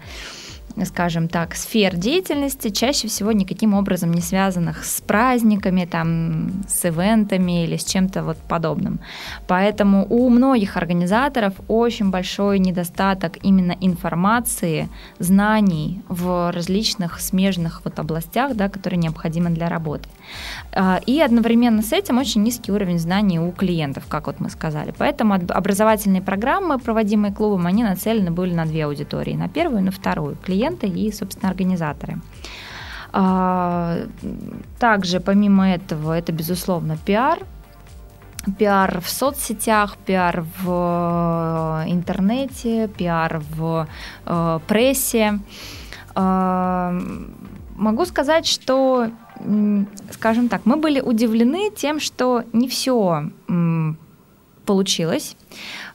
скажем 0.86 1.28
так, 1.28 1.56
сфер 1.56 1.96
деятельности, 1.96 2.70
чаще 2.70 3.08
всего 3.08 3.32
никаким 3.32 3.74
образом 3.74 4.12
не 4.12 4.22
связанных 4.22 4.84
с 4.86 5.02
праздниками, 5.02 5.86
там, 5.86 6.64
с 6.68 6.86
ивентами 6.86 7.64
или 7.64 7.78
с 7.78 7.84
чем-то 7.84 8.24
вот 8.24 8.38
подобным. 8.38 9.00
Поэтому 9.48 10.06
у 10.10 10.30
многих 10.30 10.78
организаторов 10.78 11.54
очень 11.68 12.10
большой 12.10 12.60
недостаток 12.60 13.38
именно 13.44 13.76
информации, 13.82 14.90
знаний 15.20 16.02
в 16.08 16.52
различных 16.52 17.20
смежных 17.20 17.82
вот 17.84 18.00
областях, 18.00 18.56
да, 18.56 18.70
которые 18.70 19.00
необходимы 19.00 19.50
для 19.50 19.70
работы. 19.70 20.08
А, 20.74 21.00
и 21.06 21.20
одновременно 21.20 21.82
с 21.82 21.92
этим 21.94 22.18
очень 22.18 22.44
низкий 22.44 22.72
уровень 22.72 23.00
знаний 23.00 23.40
у 23.40 23.52
клиентов, 23.52 24.04
как 24.08 24.28
вот 24.28 24.40
мы 24.40 24.50
сказали. 24.50 24.94
Поэтому 24.98 25.34
образовательные 25.34 26.22
программы, 26.22 26.80
проводимые 26.80 27.34
клубом, 27.34 27.68
они 27.68 27.84
нацелены 27.84 28.32
были 28.32 28.54
на 28.54 28.66
две 28.66 28.86
аудитории, 28.86 29.34
на 29.34 29.50
первую 29.50 29.82
и 29.82 29.84
на 29.84 29.92
вторую. 29.92 30.38
Клиент 30.38 30.61
клиенты 30.62 30.88
и, 30.88 31.12
собственно, 31.12 31.50
организаторы. 31.50 32.22
А, 33.14 33.98
также, 34.80 35.20
помимо 35.20 35.70
этого, 35.70 36.14
это, 36.14 36.32
безусловно, 36.32 36.98
пиар, 37.06 37.40
пиар 38.58 39.02
в 39.02 39.10
соцсетях, 39.10 39.98
пиар 40.06 40.46
в 40.62 41.86
э, 41.86 41.92
интернете, 41.92 42.88
пиар 42.88 43.42
в 43.56 43.88
э, 44.26 44.60
прессе. 44.68 45.40
Э, 46.16 47.00
могу 47.76 48.06
сказать, 48.06 48.48
что, 48.48 49.10
скажем 50.12 50.50
так, 50.50 50.62
мы 50.66 50.78
были 50.78 51.02
удивлены 51.02 51.70
тем, 51.76 52.00
что 52.00 52.44
не 52.54 52.68
все 52.68 53.30
получилось, 54.66 55.36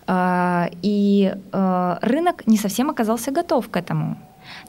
э, 0.07 0.67
и 0.83 1.33
э, 1.53 1.99
рынок 2.03 2.47
не 2.47 2.59
совсем 2.59 2.91
оказался 2.91 3.31
готов 3.31 3.69
к 3.69 3.77
этому. 3.77 4.17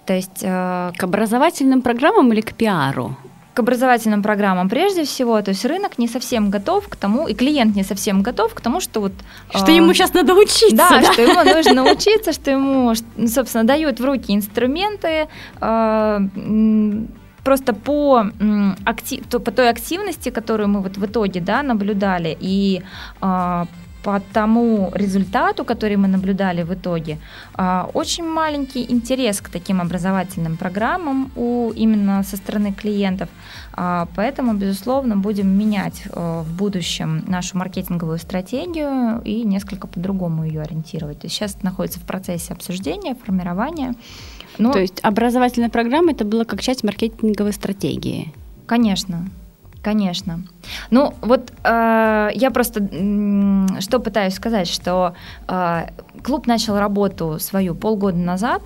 То 0.07 0.13
есть 0.13 0.41
э, 0.41 0.91
к 0.97 1.03
образовательным 1.03 1.81
программам 1.81 2.31
или 2.33 2.41
к 2.41 2.53
пиару? 2.53 3.15
к 3.53 3.59
образовательным 3.59 4.21
программам 4.21 4.69
прежде 4.69 5.03
всего, 5.03 5.41
то 5.41 5.49
есть 5.49 5.65
рынок 5.65 5.97
не 5.97 6.07
совсем 6.07 6.51
готов 6.51 6.87
к 6.87 6.95
тому, 6.95 7.27
и 7.27 7.33
клиент 7.33 7.75
не 7.75 7.83
совсем 7.83 8.21
готов 8.21 8.53
к 8.53 8.61
тому, 8.61 8.81
что 8.81 9.01
вот... 9.01 9.11
Что 9.49 9.71
э, 9.71 9.77
ему 9.77 9.93
сейчас 9.93 10.13
надо 10.13 10.35
учиться. 10.35 10.75
Да, 10.75 10.89
да, 10.89 11.13
что 11.13 11.21
ему 11.23 11.55
нужно 11.55 11.91
учиться, 11.91 12.33
что 12.33 12.51
ему, 12.51 12.93
собственно, 13.27 13.63
дают 13.63 13.99
в 13.99 14.05
руки 14.05 14.35
инструменты, 14.35 15.27
э, 15.61 16.19
просто 17.43 17.73
по, 17.73 18.25
актив, 18.85 19.25
по 19.25 19.51
той 19.51 19.69
активности, 19.69 20.29
которую 20.29 20.69
мы 20.69 20.81
вот 20.81 20.97
в 20.97 21.05
итоге 21.05 21.41
да, 21.41 21.63
наблюдали, 21.63 22.37
и 22.39 22.83
э, 23.21 23.65
по 24.07 24.21
тому 24.33 24.89
результату, 24.93 25.65
который 25.65 25.97
мы 25.97 26.07
наблюдали 26.07 26.63
в 26.63 26.73
итоге, 26.73 27.17
а, 27.55 27.89
очень 27.93 28.23
маленький 28.23 28.89
интерес 28.89 29.41
к 29.41 29.49
таким 29.49 29.81
образовательным 29.81 30.55
программам 30.55 31.29
у 31.35 31.73
именно 31.75 32.23
со 32.23 32.37
стороны 32.37 32.71
клиентов. 32.71 33.27
А, 33.73 34.07
поэтому, 34.15 34.53
безусловно, 34.53 35.17
будем 35.17 35.49
менять 35.49 36.03
э, 36.05 36.43
в 36.45 36.57
будущем 36.57 37.25
нашу 37.27 37.57
маркетинговую 37.57 38.17
стратегию 38.17 39.21
и 39.25 39.43
несколько 39.43 39.87
по-другому 39.87 40.45
ее 40.45 40.61
ориентировать. 40.61 41.19
То 41.19 41.25
есть 41.27 41.35
сейчас 41.35 41.61
находится 41.61 41.99
в 41.99 42.03
процессе 42.03 42.53
обсуждения, 42.53 43.13
формирования. 43.13 43.93
Но... 44.57 44.71
То 44.71 44.79
есть 44.79 45.01
образовательная 45.03 45.69
программа 45.69 46.11
это 46.11 46.23
было 46.23 46.45
как 46.45 46.61
часть 46.61 46.85
маркетинговой 46.85 47.51
стратегии? 47.51 48.33
Конечно. 48.67 49.27
Конечно. 49.87 50.41
Ну, 50.91 51.13
вот 51.21 51.53
э, 51.63 52.29
я 52.35 52.51
просто 52.51 52.81
э, 52.81 53.79
что 53.79 53.99
пытаюсь 53.99 54.33
сказать, 54.33 54.67
что 54.67 55.13
э, 55.47 55.87
клуб 56.23 56.45
начал 56.45 56.77
работу 56.77 57.39
свою 57.39 57.73
полгода 57.73 58.17
назад, 58.17 58.63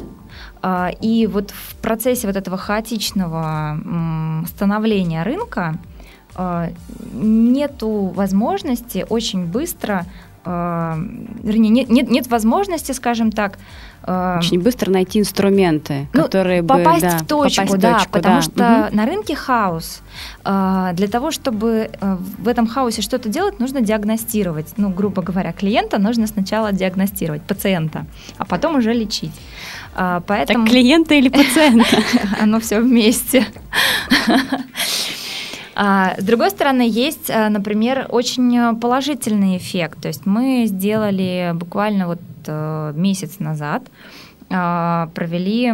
э, 0.64 0.88
и 1.00 1.28
вот 1.28 1.52
в 1.52 1.76
процессе 1.76 2.26
вот 2.26 2.38
этого 2.38 2.58
хаотичного 2.58 3.78
э, 3.78 4.48
становления 4.48 5.22
рынка 5.22 5.76
э, 6.36 6.72
нету 7.14 8.12
возможности 8.16 9.06
очень 9.08 9.46
быстро 9.46 10.08
э, 10.44 10.50
вернее, 11.44 11.70
нет, 11.70 11.90
нет, 11.90 12.10
нет 12.10 12.28
возможности, 12.30 12.94
скажем 12.94 13.32
так, 13.32 13.60
очень 14.04 14.60
быстро 14.60 14.90
найти 14.90 15.20
инструменты, 15.20 16.08
ну, 16.14 16.24
которые 16.24 16.64
попасть 16.64 17.04
бы 17.04 17.10
в 17.10 17.26
точку, 17.28 17.62
попасть 17.62 17.80
да, 17.80 17.94
в 17.94 17.98
точку, 17.98 18.12
потому 18.12 18.36
да. 18.36 18.42
что 18.42 18.88
угу. 18.88 18.96
на 18.96 19.06
рынке 19.06 19.36
хаос. 19.36 20.02
Э, 20.44 20.92
для 20.94 21.08
того, 21.08 21.32
чтобы 21.32 21.90
э, 21.92 22.18
в 22.40 22.48
этом 22.48 22.68
хаосе 22.68 23.02
что-то 23.02 23.30
делать, 23.30 23.60
нужно 23.60 23.82
диагностировать. 23.82 24.74
Ну, 24.78 24.90
грубо 24.90 25.22
говоря, 25.22 25.54
клиента 25.54 26.00
нужно 26.00 26.26
сначала 26.28 26.72
диагностировать, 26.72 27.44
пациента, 27.44 28.06
а 28.38 28.46
потом 28.46 28.76
уже 28.76 28.94
лечить. 28.94 29.34
Поэтому... 29.94 30.64
Так 30.64 30.72
клиента 30.72 31.16
или 31.16 31.28
пациента? 31.28 31.98
Оно 32.42 32.62
все 32.62 32.80
вместе. 32.80 33.46
А, 35.84 36.14
с 36.16 36.24
другой 36.24 36.52
стороны, 36.52 36.88
есть, 36.88 37.32
а, 37.32 37.50
например, 37.50 38.06
очень 38.10 38.80
положительный 38.80 39.58
эффект. 39.58 40.00
То 40.00 40.10
есть 40.10 40.28
мы 40.28 40.66
сделали 40.68 41.54
буквально 41.56 42.06
вот 42.06 42.20
э, 42.46 42.94
месяц 42.96 43.40
назад 43.40 43.82
а, 44.52 45.10
провели 45.16 45.74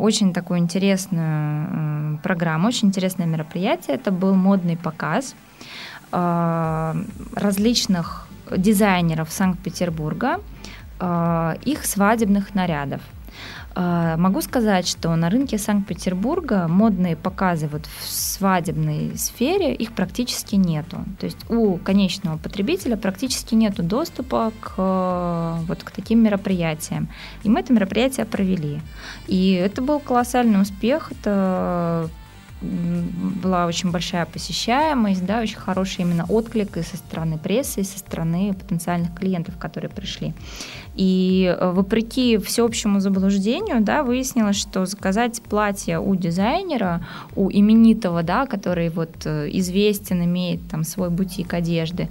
очень 0.00 0.32
такую 0.32 0.58
интересную 0.58 2.18
программу, 2.24 2.66
очень 2.66 2.88
интересное 2.88 3.26
мероприятие. 3.26 3.94
Это 3.94 4.10
был 4.10 4.34
модный 4.34 4.76
показ 4.76 5.36
различных 6.10 8.26
дизайнеров 8.56 9.32
Санкт-Петербурга, 9.32 10.38
их 11.64 11.84
свадебных 11.84 12.54
нарядов. 12.54 13.00
А, 13.76 14.16
могу 14.16 14.40
сказать, 14.40 14.86
что 14.86 15.14
на 15.16 15.30
рынке 15.30 15.58
Санкт-Петербурга 15.58 16.68
модные 16.68 17.16
показы 17.16 17.66
вот 17.66 17.86
в 17.86 18.08
свадебной 18.08 19.16
сфере 19.16 19.74
их 19.74 19.92
практически 19.92 20.54
нету. 20.54 20.98
То 21.18 21.26
есть 21.26 21.50
у 21.50 21.76
конечного 21.78 22.38
потребителя 22.38 22.96
практически 22.96 23.54
нету 23.54 23.82
доступа 23.82 24.52
к, 24.60 25.58
вот, 25.66 25.82
к 25.82 25.90
таким 25.90 26.22
мероприятиям. 26.22 27.08
И 27.42 27.48
мы 27.48 27.60
это 27.60 27.72
мероприятие 27.72 28.26
провели. 28.26 28.80
И 29.26 29.52
это 29.52 29.82
был 29.82 29.98
колоссальный 29.98 30.60
успех. 30.60 31.10
Это 31.10 32.08
была 33.42 33.66
очень 33.66 33.90
большая 33.90 34.26
посещаемость, 34.26 35.24
да, 35.24 35.40
очень 35.40 35.56
хороший 35.56 36.02
именно 36.02 36.24
отклик 36.28 36.76
и 36.76 36.82
со 36.82 36.96
стороны 36.96 37.38
прессы, 37.38 37.80
и 37.80 37.84
со 37.84 37.98
стороны 37.98 38.54
потенциальных 38.54 39.14
клиентов, 39.14 39.56
которые 39.58 39.90
пришли. 39.90 40.32
И 40.94 41.54
э, 41.58 41.72
вопреки 41.72 42.38
всеобщему 42.38 43.00
заблуждению, 43.00 43.80
да, 43.80 44.02
выяснилось, 44.02 44.56
что 44.56 44.86
заказать 44.86 45.42
платье 45.42 45.98
у 45.98 46.14
дизайнера, 46.14 47.04
у 47.34 47.50
именитого, 47.50 48.22
да, 48.22 48.46
который 48.46 48.88
вот 48.88 49.10
э, 49.24 49.48
известен, 49.52 50.24
имеет 50.24 50.66
там 50.68 50.84
свой 50.84 51.10
бутик 51.10 51.52
одежды, 51.54 52.08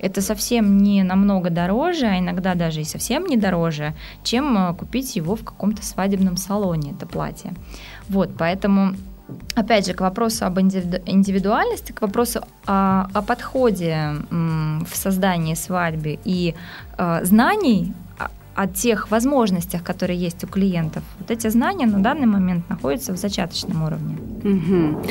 это 0.00 0.20
совсем 0.20 0.78
не 0.78 1.02
намного 1.02 1.50
дороже, 1.50 2.06
а 2.06 2.18
иногда 2.18 2.54
даже 2.54 2.82
и 2.82 2.84
совсем 2.84 3.26
не 3.26 3.36
дороже, 3.36 3.94
чем 4.22 4.56
э, 4.56 4.74
купить 4.74 5.16
его 5.16 5.34
в 5.34 5.44
каком-то 5.44 5.84
свадебном 5.84 6.36
салоне, 6.36 6.92
это 6.92 7.06
платье. 7.06 7.54
Вот, 8.08 8.30
поэтому 8.38 8.94
опять 9.54 9.86
же, 9.86 9.94
к 9.94 10.00
вопросу 10.00 10.46
об 10.46 10.58
индивидуальности, 10.58 11.92
к 11.92 12.02
вопросу 12.02 12.40
о, 12.66 13.08
о 13.12 13.22
подходе 13.22 14.16
в 14.30 14.96
создании 14.96 15.54
свадьбы 15.54 16.18
и 16.24 16.54
э, 16.96 17.24
знаний 17.24 17.94
о 18.58 18.66
тех 18.66 19.10
возможностях, 19.12 19.84
которые 19.84 20.18
есть 20.18 20.42
у 20.42 20.48
клиентов. 20.48 21.04
Вот 21.20 21.30
эти 21.30 21.48
знания 21.48 21.86
на 21.86 22.02
данный 22.02 22.26
момент 22.26 22.68
находятся 22.68 23.12
в 23.12 23.16
зачаточном 23.16 23.84
уровне. 23.84 24.18
Угу. 24.42 25.02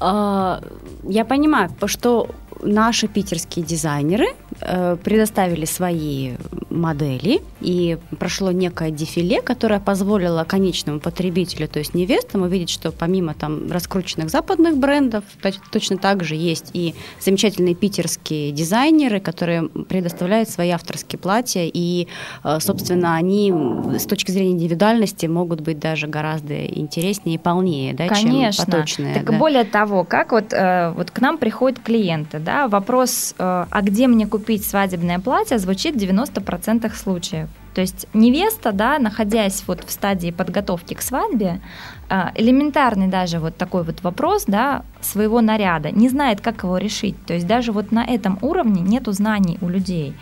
А, 0.00 0.62
я 1.08 1.24
понимаю, 1.24 1.70
что 1.86 2.28
наши 2.62 3.08
питерские 3.08 3.64
дизайнеры 3.64 4.28
э, 4.60 4.96
предоставили 5.02 5.64
свои 5.64 6.32
модели, 6.70 7.42
и 7.60 7.98
прошло 8.18 8.50
некое 8.50 8.90
дефиле, 8.90 9.40
которое 9.42 9.80
позволило 9.80 10.44
конечному 10.44 11.00
потребителю, 11.00 11.68
то 11.68 11.78
есть 11.78 11.94
невестам, 11.94 12.42
увидеть, 12.42 12.70
что 12.70 12.92
помимо 12.92 13.34
там 13.34 13.70
раскрученных 13.70 14.30
западных 14.30 14.76
брендов, 14.76 15.24
точно 15.70 15.96
так 15.96 16.24
же 16.24 16.34
есть 16.34 16.70
и 16.72 16.94
замечательные 17.20 17.74
питерские 17.74 18.52
дизайнеры, 18.52 19.20
которые 19.20 19.68
предоставляют 19.68 20.48
свои 20.48 20.70
авторские 20.70 21.18
платья, 21.18 21.62
и, 21.64 22.08
э, 22.44 22.58
собственно, 22.60 23.16
они 23.16 23.52
с 23.98 24.04
точки 24.06 24.30
зрения 24.30 24.52
индивидуальности 24.52 25.26
могут 25.26 25.60
быть 25.60 25.78
даже 25.78 26.06
гораздо 26.06 26.66
интереснее 26.66 27.36
и 27.36 27.38
полнее, 27.38 27.94
да, 27.94 28.08
Конечно. 28.08 28.64
чем 28.64 28.72
поточные. 28.72 29.14
Так 29.14 29.30
да. 29.30 29.38
более 29.38 29.64
того, 29.64 30.04
как 30.04 30.32
вот, 30.32 30.52
э, 30.52 30.92
вот 30.96 31.10
к 31.10 31.20
нам 31.20 31.38
приходят 31.38 31.78
клиенты, 31.78 32.38
да, 32.38 32.68
вопрос, 32.68 33.34
э, 33.38 33.66
а 33.70 33.82
где 33.82 34.08
мне 34.08 34.26
купить 34.26 34.66
свадебное 34.66 35.18
платье, 35.18 35.58
звучит 35.58 35.94
в 35.94 35.98
90% 35.98 36.92
случаев. 36.96 37.48
То 37.74 37.82
есть 37.82 38.06
невеста, 38.14 38.72
да, 38.72 38.98
находясь 38.98 39.62
вот 39.66 39.84
в 39.84 39.90
стадии 39.90 40.30
подготовки 40.30 40.94
к 40.94 41.02
свадьбе, 41.02 41.60
элементарный 42.08 43.08
даже 43.08 43.38
вот 43.38 43.56
такой 43.56 43.82
вот 43.82 44.02
вопрос, 44.02 44.44
да, 44.46 44.82
своего 45.00 45.40
наряда, 45.40 45.90
не 45.90 46.08
знает, 46.08 46.40
как 46.40 46.62
его 46.62 46.78
решить. 46.78 47.16
То 47.26 47.34
есть 47.34 47.46
даже 47.46 47.72
вот 47.72 47.92
на 47.92 48.04
этом 48.04 48.38
уровне 48.42 48.82
нету 48.82 49.12
знаний 49.12 49.58
у 49.60 49.68
людей. 49.68 50.14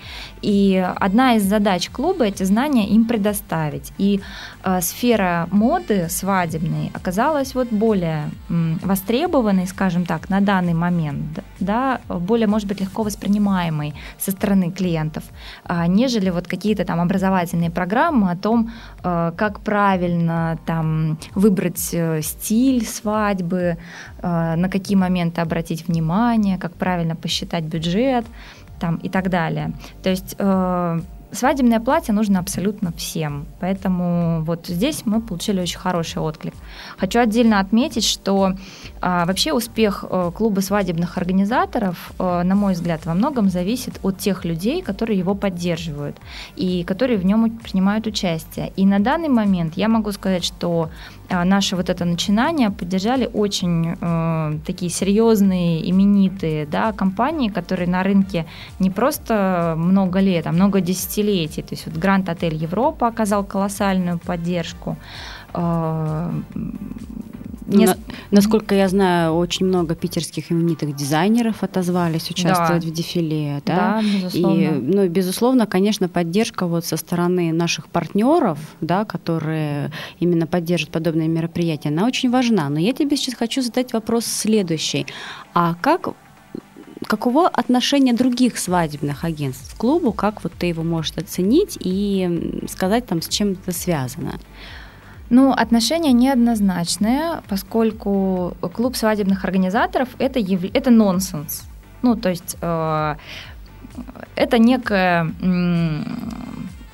И 0.43 0.77
одна 0.97 1.37
из 1.37 1.43
задач 1.43 1.89
клуба 1.91 2.27
эти 2.27 2.45
знания 2.45 2.89
им 2.89 3.07
предоставить. 3.07 3.93
И 3.99 4.21
э, 4.63 4.81
сфера 4.81 5.49
моды 5.51 6.09
свадебной 6.09 6.91
оказалась 6.95 7.55
вот 7.55 7.69
более 7.71 8.31
м, 8.51 8.79
востребованной, 8.83 9.67
скажем 9.67 10.05
так, 10.05 10.29
на 10.29 10.41
данный 10.41 10.75
момент, 10.75 11.43
да, 11.61 12.01
более, 12.09 12.47
может 12.47 12.69
быть, 12.69 12.81
легко 12.81 13.03
воспринимаемой 13.03 13.95
со 14.19 14.31
стороны 14.31 14.71
клиентов, 14.71 15.25
э, 15.65 15.87
нежели 15.87 16.31
вот 16.31 16.47
какие-то 16.47 16.85
там 16.85 17.01
образовательные 17.01 17.71
программы 17.71 18.31
о 18.31 18.37
том, 18.37 18.71
э, 19.03 19.33
как 19.37 19.61
правильно 19.61 20.59
там 20.67 21.19
выбрать 21.35 21.74
выбрать 21.75 21.89
э, 21.93 22.23
стиль 22.23 22.87
свадьбы, 22.87 23.77
э, 24.23 24.55
на 24.57 24.69
какие 24.69 24.97
моменты 24.97 25.41
обратить 25.41 25.89
внимание, 25.89 26.59
как 26.59 26.73
правильно 26.75 27.17
посчитать 27.17 27.65
бюджет 27.65 28.25
там, 28.81 28.97
и 28.97 29.09
так 29.09 29.31
далее. 29.31 29.73
То 30.03 30.11
есть 30.11 30.37
э, 30.39 31.01
свадебное 31.33 31.81
платье 31.81 32.15
нужно 32.15 32.39
абсолютно 32.39 32.93
всем. 32.93 33.47
Поэтому 33.61 34.43
вот 34.45 34.67
здесь 34.67 35.03
мы 35.07 35.21
получили 35.21 35.61
очень 35.61 35.79
хороший 35.79 36.19
отклик. 36.23 36.55
Хочу 36.99 37.21
отдельно 37.21 37.61
отметить, 37.61 38.05
что 38.05 38.53
а, 39.01 39.25
вообще 39.27 39.53
успех 39.53 40.05
клуба 40.35 40.61
свадебных 40.61 41.19
организаторов, 41.19 42.13
на 42.19 42.55
мой 42.55 42.75
взгляд, 42.75 43.07
во 43.07 43.15
многом 43.15 43.51
зависит 43.51 43.99
от 44.03 44.19
тех 44.19 44.45
людей, 44.45 44.83
которые 44.83 45.19
его 45.19 45.35
поддерживают 45.35 46.17
и 46.57 46.85
которые 46.85 47.19
в 47.19 47.25
нем 47.25 47.51
принимают 47.51 48.07
участие. 48.07 48.73
И 48.77 48.87
на 48.87 49.01
данный 49.01 49.29
момент 49.29 49.77
я 49.77 49.89
могу 49.89 50.13
сказать, 50.13 50.45
что 50.45 50.89
наше 51.31 51.77
вот 51.77 51.91
это 51.91 52.05
начинание 52.05 52.71
поддержали 52.71 53.29
очень 53.33 53.97
э, 54.01 54.59
такие 54.67 54.91
серьезные, 54.91 55.91
именитые 55.91 56.67
да, 56.67 56.93
компании, 56.93 57.49
которые 57.49 57.89
на 57.89 58.03
рынке 58.03 58.47
не 58.79 58.91
просто 58.91 59.75
много 59.77 60.21
лет, 60.21 60.47
а 60.47 60.53
много 60.53 60.81
десятилетий. 60.81 61.63
То 61.63 61.75
есть 61.75 61.87
вот 61.87 61.97
Гранд 61.97 62.29
Отель 62.29 62.55
Европа 62.55 63.09
оказал 63.09 63.45
колоссальную 63.45 64.19
поддержку. 64.19 64.97
Э, 65.55 66.31
не... 67.67 67.87
На, 67.87 67.97
насколько 68.31 68.75
я 68.75 68.89
знаю, 68.89 69.35
очень 69.35 69.67
много 69.67 69.95
питерских 69.95 70.53
именитых 70.53 70.95
дизайнеров 70.95 71.63
отозвались 71.63 72.31
участвовать 72.31 72.83
да. 72.83 72.89
в 72.89 72.93
дефиле, 72.93 73.63
да? 73.65 73.75
Да, 73.75 74.03
безусловно. 74.03 74.61
И, 74.61 74.69
ну, 74.71 75.09
безусловно, 75.09 75.67
конечно, 75.67 76.09
поддержка 76.09 76.67
вот 76.67 76.85
со 76.85 76.97
стороны 76.97 77.53
наших 77.53 77.89
партнеров, 77.89 78.59
да, 78.81 79.05
которые 79.05 79.91
именно 80.21 80.47
поддерживают 80.47 80.93
подобные 80.93 81.29
мероприятия, 81.29 81.89
она 81.89 82.07
очень 82.07 82.31
важна. 82.31 82.69
Но 82.69 82.79
я 82.79 82.93
тебе 82.93 83.17
сейчас 83.17 83.35
хочу 83.35 83.63
задать 83.63 83.93
вопрос 83.93 84.25
следующий: 84.27 85.07
а 85.55 85.75
как 85.81 86.09
каково 87.07 87.49
отношение 87.49 88.15
других 88.15 88.59
свадебных 88.59 89.25
агентств 89.25 89.75
к 89.75 89.79
клубу, 89.79 90.13
как 90.13 90.43
вот 90.43 90.53
ты 90.59 90.67
его 90.67 90.83
можешь 90.83 91.13
оценить 91.17 91.77
и 91.81 92.61
сказать 92.69 93.07
там, 93.07 93.23
с 93.23 93.29
чем 93.29 93.53
это 93.53 93.73
связано? 93.73 94.39
Ну, 95.31 95.53
отношения 95.53 96.13
неоднозначные, 96.13 97.43
поскольку 97.49 98.57
клуб 98.75 98.97
свадебных 98.97 99.45
организаторов 99.45 100.09
это, 100.19 100.39
яв... 100.39 100.63
это 100.75 100.91
нонсенс. 100.91 101.65
Ну, 102.03 102.17
то 102.17 102.29
есть 102.29 102.57
э, 102.61 103.17
это 104.37 104.59
некое 104.59 105.33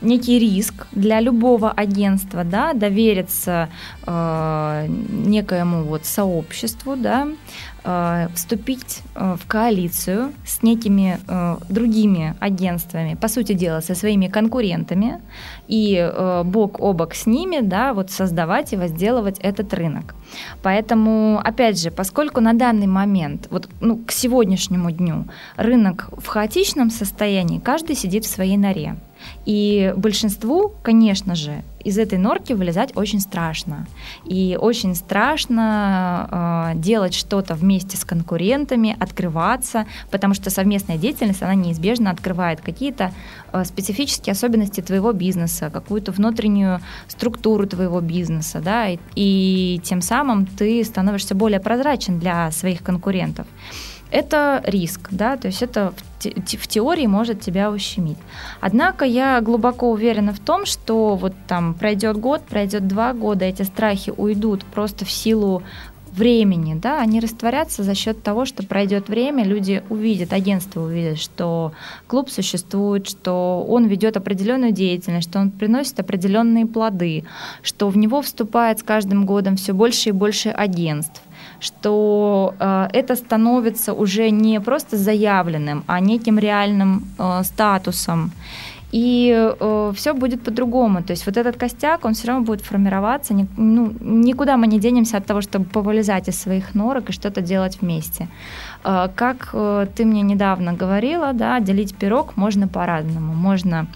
некий 0.00 0.38
риск 0.38 0.86
для 0.92 1.20
любого 1.20 1.70
агентства, 1.70 2.44
да, 2.44 2.72
довериться 2.72 3.68
э, 4.06 4.86
некоему 4.88 5.82
вот 5.82 6.06
сообществу, 6.06 6.96
да, 6.96 7.26
э, 7.26 7.34
вступить 8.34 9.02
э, 9.14 9.36
в 9.40 9.46
коалицию 9.46 10.32
с 10.46 10.62
некими 10.62 11.18
э, 11.26 11.56
другими 11.68 12.34
агентствами, 12.40 13.14
по 13.14 13.28
сути 13.28 13.54
дела, 13.54 13.80
со 13.80 13.94
своими 13.94 14.28
конкурентами, 14.28 15.20
и 15.68 15.96
э, 15.96 16.42
бок 16.44 16.80
о 16.80 16.92
бок 16.92 17.14
с 17.14 17.26
ними, 17.26 17.60
да, 17.60 17.94
вот 17.94 18.10
создавать 18.10 18.72
и 18.72 18.76
возделывать 18.76 19.38
этот 19.38 19.72
рынок. 19.74 20.14
Поэтому, 20.62 21.40
опять 21.42 21.80
же, 21.80 21.90
поскольку 21.90 22.40
на 22.40 22.52
данный 22.52 22.86
момент, 22.86 23.48
вот 23.50 23.68
ну, 23.80 23.96
к 23.96 24.12
сегодняшнему 24.12 24.90
дню, 24.90 25.26
рынок 25.56 26.10
в 26.18 26.26
хаотичном 26.26 26.90
состоянии, 26.90 27.58
каждый 27.58 27.96
сидит 27.96 28.24
в 28.24 28.28
своей 28.28 28.56
норе. 28.56 28.96
И 29.44 29.92
большинству, 29.96 30.72
конечно 30.82 31.34
же, 31.34 31.62
из 31.84 31.98
этой 31.98 32.18
норки 32.18 32.52
вылезать 32.52 32.96
очень 32.96 33.20
страшно. 33.20 33.86
И 34.24 34.56
очень 34.60 34.94
страшно 34.94 36.72
э, 36.74 36.78
делать 36.78 37.14
что-то 37.14 37.54
вместе 37.54 37.96
с 37.96 38.04
конкурентами, 38.04 38.96
открываться, 39.00 39.86
потому 40.10 40.34
что 40.34 40.50
совместная 40.50 40.98
деятельность, 40.98 41.42
она 41.42 41.54
неизбежно 41.54 42.10
открывает 42.10 42.60
какие-то 42.60 43.12
э, 43.52 43.64
специфические 43.64 44.32
особенности 44.32 44.80
твоего 44.80 45.12
бизнеса, 45.12 45.70
какую-то 45.70 46.12
внутреннюю 46.12 46.80
структуру 47.08 47.66
твоего 47.66 48.00
бизнеса, 48.00 48.60
да, 48.62 48.88
и, 48.88 48.98
и 49.14 49.80
тем 49.82 50.02
самым 50.02 50.46
ты 50.46 50.84
становишься 50.84 51.34
более 51.34 51.60
прозрачен 51.60 52.18
для 52.18 52.50
своих 52.50 52.82
конкурентов 52.82 53.46
это 54.10 54.62
риск, 54.66 55.08
да, 55.10 55.36
то 55.36 55.46
есть 55.46 55.62
это 55.62 55.92
в, 55.92 56.24
в 56.24 56.66
теории 56.66 57.06
может 57.06 57.40
тебя 57.40 57.70
ущемить. 57.70 58.18
Однако 58.60 59.04
я 59.04 59.40
глубоко 59.40 59.90
уверена 59.90 60.32
в 60.32 60.40
том, 60.40 60.66
что 60.66 61.16
вот 61.16 61.34
там 61.46 61.74
пройдет 61.74 62.16
год, 62.16 62.42
пройдет 62.42 62.88
два 62.88 63.12
года, 63.12 63.44
эти 63.44 63.62
страхи 63.62 64.12
уйдут 64.16 64.64
просто 64.64 65.04
в 65.04 65.10
силу 65.10 65.62
времени, 66.12 66.74
да, 66.74 67.00
они 67.00 67.20
растворятся 67.20 67.84
за 67.84 67.94
счет 67.94 68.22
того, 68.22 68.44
что 68.44 68.64
пройдет 68.64 69.08
время, 69.08 69.44
люди 69.44 69.82
увидят, 69.90 70.32
агентство 70.32 70.82
увидит, 70.82 71.18
что 71.18 71.72
клуб 72.06 72.30
существует, 72.30 73.08
что 73.08 73.64
он 73.68 73.86
ведет 73.86 74.16
определенную 74.16 74.72
деятельность, 74.72 75.28
что 75.28 75.38
он 75.38 75.50
приносит 75.50 76.00
определенные 76.00 76.66
плоды, 76.66 77.24
что 77.62 77.88
в 77.88 77.96
него 77.96 78.22
вступает 78.22 78.80
с 78.80 78.82
каждым 78.82 79.24
годом 79.24 79.56
все 79.56 79.72
больше 79.72 80.08
и 80.08 80.12
больше 80.12 80.48
агентств 80.48 81.22
что 81.60 82.54
э, 82.58 82.88
это 82.92 83.16
становится 83.16 83.92
уже 83.92 84.30
не 84.30 84.60
просто 84.60 84.96
заявленным, 84.96 85.84
а 85.86 86.00
неким 86.00 86.38
реальным 86.38 87.04
э, 87.18 87.42
статусом. 87.44 88.32
И 88.92 89.32
э, 89.60 89.92
все 89.94 90.14
будет 90.14 90.42
по-другому. 90.42 91.02
То 91.02 91.12
есть 91.12 91.26
вот 91.26 91.36
этот 91.36 91.56
костяк, 91.56 92.04
он 92.04 92.14
все 92.14 92.28
равно 92.28 92.44
будет 92.44 92.62
формироваться. 92.62 93.34
Ни, 93.34 93.46
ну, 93.56 93.92
никуда 94.00 94.56
мы 94.56 94.66
не 94.66 94.80
денемся 94.80 95.18
от 95.18 95.26
того, 95.26 95.40
чтобы 95.40 95.64
повылезать 95.64 96.28
из 96.28 96.40
своих 96.40 96.74
норок 96.74 97.10
и 97.10 97.12
что-то 97.12 97.40
делать 97.40 97.78
вместе. 97.80 98.28
Э, 98.84 99.08
как 99.14 99.50
э, 99.52 99.86
ты 99.94 100.04
мне 100.04 100.22
недавно 100.22 100.72
говорила, 100.72 101.32
да, 101.32 101.60
делить 101.60 101.94
пирог 101.94 102.36
можно 102.36 102.66
по-разному. 102.66 103.32
Можно 103.32 103.86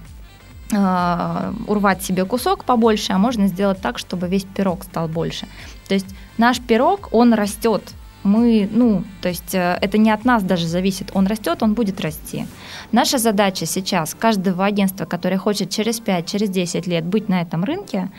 э, 0.71 1.53
урвать 1.67 2.03
себе 2.03 2.25
кусок 2.25 2.65
побольше, 2.65 3.13
а 3.13 3.19
можно 3.19 3.49
сделать 3.49 3.81
так, 3.81 3.99
чтобы 3.99 4.29
весь 4.29 4.45
пирог 4.45 4.85
стал 4.85 5.09
больше. 5.09 5.47
То 5.89 5.95
есть 5.95 6.15
наш 6.39 6.61
пирог, 6.61 7.09
он 7.13 7.35
растет. 7.35 7.83
Мы, 8.25 8.67
ну, 8.73 9.05
то 9.21 9.29
есть 9.29 9.55
э, 9.55 9.79
это 9.83 9.99
не 9.99 10.11
от 10.11 10.25
нас 10.25 10.43
даже 10.43 10.67
зависит. 10.67 11.11
Он 11.13 11.27
растет, 11.27 11.63
он 11.63 11.75
будет 11.75 12.01
расти. 12.01 12.47
Наша 12.91 13.19
задача 13.19 13.67
сейчас, 13.67 14.15
каждого 14.15 14.65
агентства, 14.65 15.05
которое 15.05 15.37
хочет 15.37 15.69
через 15.69 16.01
5, 16.01 16.27
через 16.27 16.49
10 16.49 16.87
лет 16.87 17.05
быть 17.05 17.29
на 17.29 17.43
этом 17.43 17.65
рынке, 17.65 18.11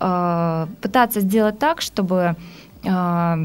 э, 0.00 0.66
пытаться 0.80 1.20
сделать 1.20 1.60
так, 1.60 1.80
чтобы 1.80 2.34
э, 2.82 3.36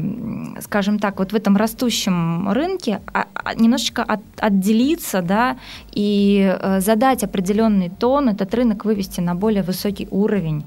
скажем 0.60 0.98
так, 0.98 1.20
вот 1.20 1.30
в 1.30 1.36
этом 1.36 1.56
растущем 1.56 2.50
рынке 2.50 3.00
а, 3.14 3.26
а, 3.34 3.54
немножечко 3.54 4.02
от, 4.02 4.20
отделиться, 4.38 5.22
да, 5.22 5.56
и 5.92 6.52
задать 6.78 7.22
определенный 7.22 7.90
тон, 7.90 8.28
этот 8.28 8.52
рынок 8.54 8.84
вывести 8.84 9.20
на 9.20 9.36
более 9.36 9.62
высокий 9.62 10.08
уровень, 10.10 10.66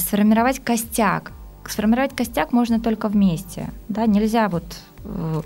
сформировать 0.00 0.58
костяк, 0.58 1.30
сформировать 1.68 2.14
костяк 2.14 2.52
можно 2.52 2.80
только 2.80 3.08
вместе. 3.08 3.70
Да? 3.88 4.06
Нельзя 4.06 4.48
вот 4.48 4.64
э, 5.04 5.42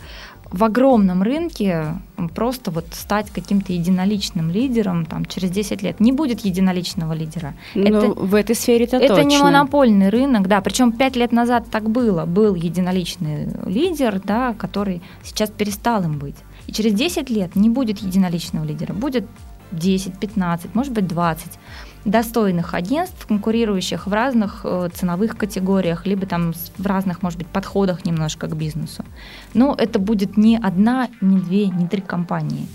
в 0.51 0.65
огромном 0.65 1.23
рынке 1.23 1.95
просто 2.35 2.71
вот 2.71 2.87
стать 2.93 3.31
каким-то 3.31 3.73
единоличным 3.73 4.51
лидером 4.51 5.05
там, 5.05 5.25
через 5.25 5.51
10 5.51 5.83
лет. 5.83 6.01
Не 6.01 6.13
будет 6.13 6.41
единоличного 6.41 7.13
лидера. 7.13 7.55
Ну, 7.75 7.83
это, 7.83 8.09
в 8.09 8.35
этой 8.35 8.55
сфере 8.55 8.85
это 8.85 8.97
Это 8.97 9.17
точно. 9.17 9.29
не 9.29 9.39
монопольный 9.39 10.09
рынок, 10.09 10.49
да. 10.49 10.61
Причем 10.61 10.93
5 10.93 11.17
лет 11.17 11.33
назад 11.33 11.67
так 11.71 11.91
было. 11.91 12.25
Был 12.25 12.55
единоличный 12.55 13.49
лидер, 13.67 14.21
да, 14.25 14.55
который 14.55 15.03
сейчас 15.25 15.51
перестал 15.51 16.05
им 16.05 16.19
быть. 16.19 16.37
И 16.67 16.73
через 16.73 16.93
10 16.95 17.31
лет 17.31 17.57
не 17.57 17.69
будет 17.69 17.99
единоличного 17.99 18.65
лидера. 18.65 18.93
Будет 18.93 19.27
10, 19.73 20.19
15, 20.19 20.75
может 20.75 20.93
быть 20.93 21.07
20 21.07 21.51
достойных 22.07 22.75
агентств, 22.75 23.27
конкурирующих 23.27 24.07
в 24.07 24.13
разных 24.13 24.61
э, 24.65 24.89
ценовых 24.95 25.37
категориях, 25.37 26.07
либо 26.07 26.25
там 26.25 26.53
в 26.79 26.87
разных, 26.87 27.23
может 27.23 27.39
быть, 27.39 27.49
подходах 27.49 28.05
немножко 28.05 28.47
к 28.47 28.57
бизнесу. 28.57 29.05
Но 29.55 29.75
это 29.77 29.99
будет 29.99 30.37
не 30.37 30.57
одна, 30.57 31.09
не 31.21 31.39
две, 31.39 31.67
не 31.67 31.89
три 31.89 32.01
компании. 32.01 32.67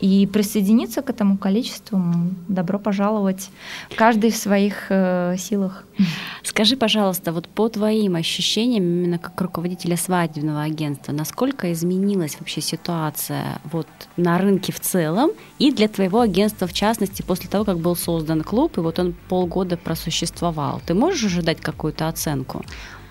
И 0.00 0.26
присоединиться 0.26 1.02
к 1.02 1.10
этому 1.10 1.36
количеству 1.36 2.00
добро 2.46 2.78
пожаловать, 2.78 3.50
каждый 3.96 4.30
в 4.30 4.36
своих 4.36 4.86
э, 4.90 5.36
силах. 5.38 5.84
Скажи, 6.44 6.76
пожалуйста, 6.76 7.32
вот 7.32 7.48
по 7.48 7.68
твоим 7.68 8.14
ощущениям, 8.14 8.84
именно 8.84 9.18
как 9.18 9.40
руководителя 9.40 9.96
свадебного 9.96 10.62
агентства, 10.62 11.12
насколько 11.12 11.72
изменилась 11.72 12.36
вообще 12.38 12.60
ситуация 12.60 13.60
вот 13.72 13.88
на 14.16 14.38
рынке 14.38 14.72
в 14.72 14.80
целом 14.80 15.30
и 15.58 15.72
для 15.72 15.88
твоего 15.88 16.20
агентства 16.20 16.66
в 16.66 16.72
частности 16.72 17.22
после 17.22 17.48
того, 17.48 17.64
как 17.64 17.78
был 17.78 17.96
создан 17.96 18.42
клуб, 18.42 18.78
и 18.78 18.80
вот 18.80 18.98
он 18.98 19.14
полгода 19.28 19.76
просуществовал? 19.76 20.80
Ты 20.86 20.94
можешь 20.94 21.24
ожидать 21.24 21.60
какую-то 21.60 22.08
оценку? 22.08 22.64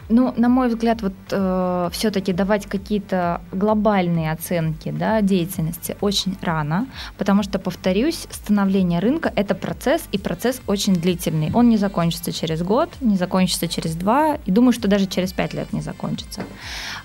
Ну, 0.10 0.34
на 0.38 0.48
мой 0.48 0.70
взгляд, 0.70 1.02
вот 1.02 1.14
э, 1.32 1.90
все-таки 1.92 2.32
давать 2.34 2.66
какие-то 2.66 3.42
глобальные 3.52 4.32
оценки 4.32 4.92
да, 4.92 5.22
деятельности 5.22 5.98
очень 6.00 6.38
рано, 6.42 6.88
потому 7.18 7.44
что, 7.44 7.60
повторюсь, 7.60 8.28
становление 8.32 9.00
рынка 9.00 9.34
это 9.36 9.54
процесс, 9.54 10.08
и 10.14 10.18
процесс 10.18 10.62
очень 10.68 10.96
длительный. 10.96 11.52
Он 11.54 11.70
не 11.70 11.78
закончится 11.78 12.32
через 12.32 12.64
год, 12.64 12.90
не 13.02 13.18
закончится 13.18 13.68
через 13.68 13.96
два, 13.96 14.38
и 14.46 14.52
думаю, 14.52 14.72
что 14.72 14.88
даже 14.88 15.08
через 15.08 15.34
пять 15.34 15.54
лет 15.54 15.74
не 15.74 15.82
закончится. 15.82 16.42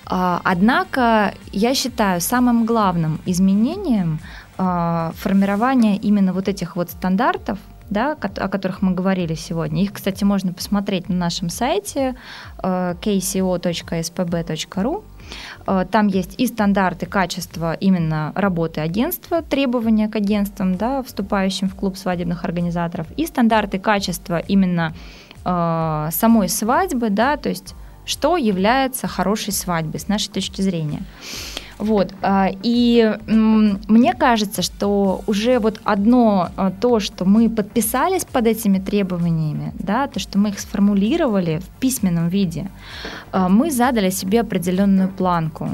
Э, 0.09 0.39
однако 0.43 1.33
я 1.51 1.75
считаю 1.75 2.21
самым 2.21 2.65
главным 2.65 3.19
изменением 3.25 4.19
э, 4.57 5.11
формирования 5.15 5.97
именно 5.97 6.31
вот 6.31 6.47
этих 6.47 6.77
вот 6.77 6.89
стандартов 6.89 7.59
да, 7.89 8.13
о 8.13 8.47
которых 8.47 8.81
мы 8.81 8.93
говорили 8.93 9.35
сегодня. 9.35 9.83
Их, 9.83 9.93
кстати, 9.93 10.23
можно 10.23 10.53
посмотреть 10.53 11.09
на 11.09 11.15
нашем 11.15 11.49
сайте 11.49 12.15
э, 12.61 12.95
kco.spb.ru. 13.01 15.03
Э, 15.67 15.85
там 15.89 16.07
есть 16.07 16.39
и 16.39 16.47
стандарты 16.47 17.05
качества 17.05 17.73
именно 17.73 18.31
работы 18.35 18.81
агентства, 18.81 19.41
требования 19.41 20.09
к 20.09 20.15
агентствам, 20.15 20.75
да, 20.75 21.03
вступающим 21.03 21.69
в 21.69 21.75
клуб 21.75 21.97
свадебных 21.97 22.43
организаторов, 22.43 23.07
и 23.17 23.25
стандарты 23.25 23.79
качества 23.79 24.39
именно 24.39 24.93
э, 25.45 26.09
самой 26.11 26.49
свадьбы, 26.49 27.09
да, 27.09 27.37
то 27.37 27.49
есть 27.49 27.75
что 28.05 28.37
является 28.37 29.07
хорошей 29.07 29.53
свадьбой 29.53 29.99
с 29.99 30.07
нашей 30.07 30.29
точки 30.29 30.61
зрения. 30.61 31.01
Вот. 31.83 32.13
А, 32.21 32.49
и 32.63 33.17
мне 33.27 34.13
кажется, 34.13 34.61
что 34.61 35.21
уже 35.27 35.59
вот 35.59 35.81
одно 35.83 36.49
а, 36.55 36.71
то, 36.71 37.01
что 37.01 37.25
мы 37.25 37.49
подписались 37.49 38.23
под 38.23 38.47
этими 38.47 38.79
требованиями, 38.79 39.73
да, 39.79 40.07
то, 40.07 40.17
что 40.17 40.39
мы 40.39 40.51
их 40.51 40.59
сформулировали 40.61 41.59
в 41.59 41.81
письменном 41.81 42.29
виде, 42.29 42.69
а, 43.33 43.49
мы 43.49 43.69
задали 43.69 44.11
себе 44.11 44.39
определенную 44.39 45.09
планку 45.09 45.71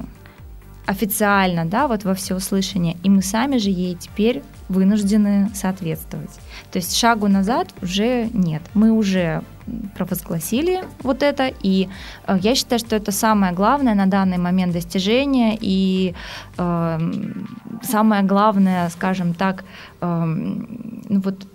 официально, 0.89 1.65
да, 1.65 1.87
вот 1.87 2.03
во 2.03 2.15
всеуслышание, 2.15 2.97
и 3.03 3.09
мы 3.09 3.21
сами 3.21 3.57
же 3.57 3.69
ей 3.69 3.93
теперь 3.93 4.41
вынуждены 4.69 5.51
соответствовать. 5.53 6.31
То 6.71 6.79
есть 6.79 6.97
шагу 6.97 7.27
назад 7.27 7.67
уже 7.83 8.27
нет. 8.33 8.63
Мы 8.73 8.91
уже 8.91 9.43
провозгласили 9.95 10.83
вот 11.03 11.21
это, 11.21 11.53
и 11.61 11.89
э, 12.25 12.37
я 12.41 12.55
считаю, 12.55 12.79
что 12.79 12.95
это 12.95 13.11
самое 13.11 13.53
главное 13.53 13.93
на 13.93 14.07
данный 14.07 14.39
момент 14.39 14.73
достижение 14.73 15.55
и 15.61 16.15
э, 16.57 16.99
самое 17.83 18.23
главное, 18.23 18.89
скажем 18.89 19.35
так, 19.35 19.63
э, 20.01 20.23
ну 20.25 21.21
вот 21.21 21.45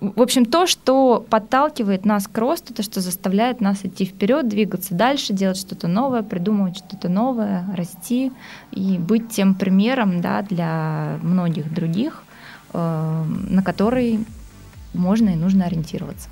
в 0.00 0.22
общем, 0.22 0.44
то, 0.44 0.66
что 0.66 1.26
подталкивает 1.28 2.04
нас 2.04 2.28
к 2.28 2.38
росту, 2.38 2.72
то, 2.72 2.82
что 2.82 3.00
заставляет 3.00 3.60
нас 3.60 3.84
идти 3.84 4.04
вперед, 4.04 4.48
двигаться 4.48 4.94
дальше, 4.94 5.32
делать 5.32 5.56
что-то 5.56 5.88
новое, 5.88 6.22
придумывать 6.22 6.78
что-то 6.78 7.08
новое, 7.08 7.64
расти 7.76 8.30
и 8.70 8.96
быть 8.96 9.30
тем 9.30 9.54
примером 9.54 10.20
да, 10.20 10.42
для 10.42 11.18
многих 11.22 11.72
других, 11.72 12.22
э, 12.72 13.24
на 13.50 13.62
который 13.62 14.24
можно 14.94 15.30
и 15.30 15.36
нужно 15.36 15.64
ориентироваться. 15.64 16.28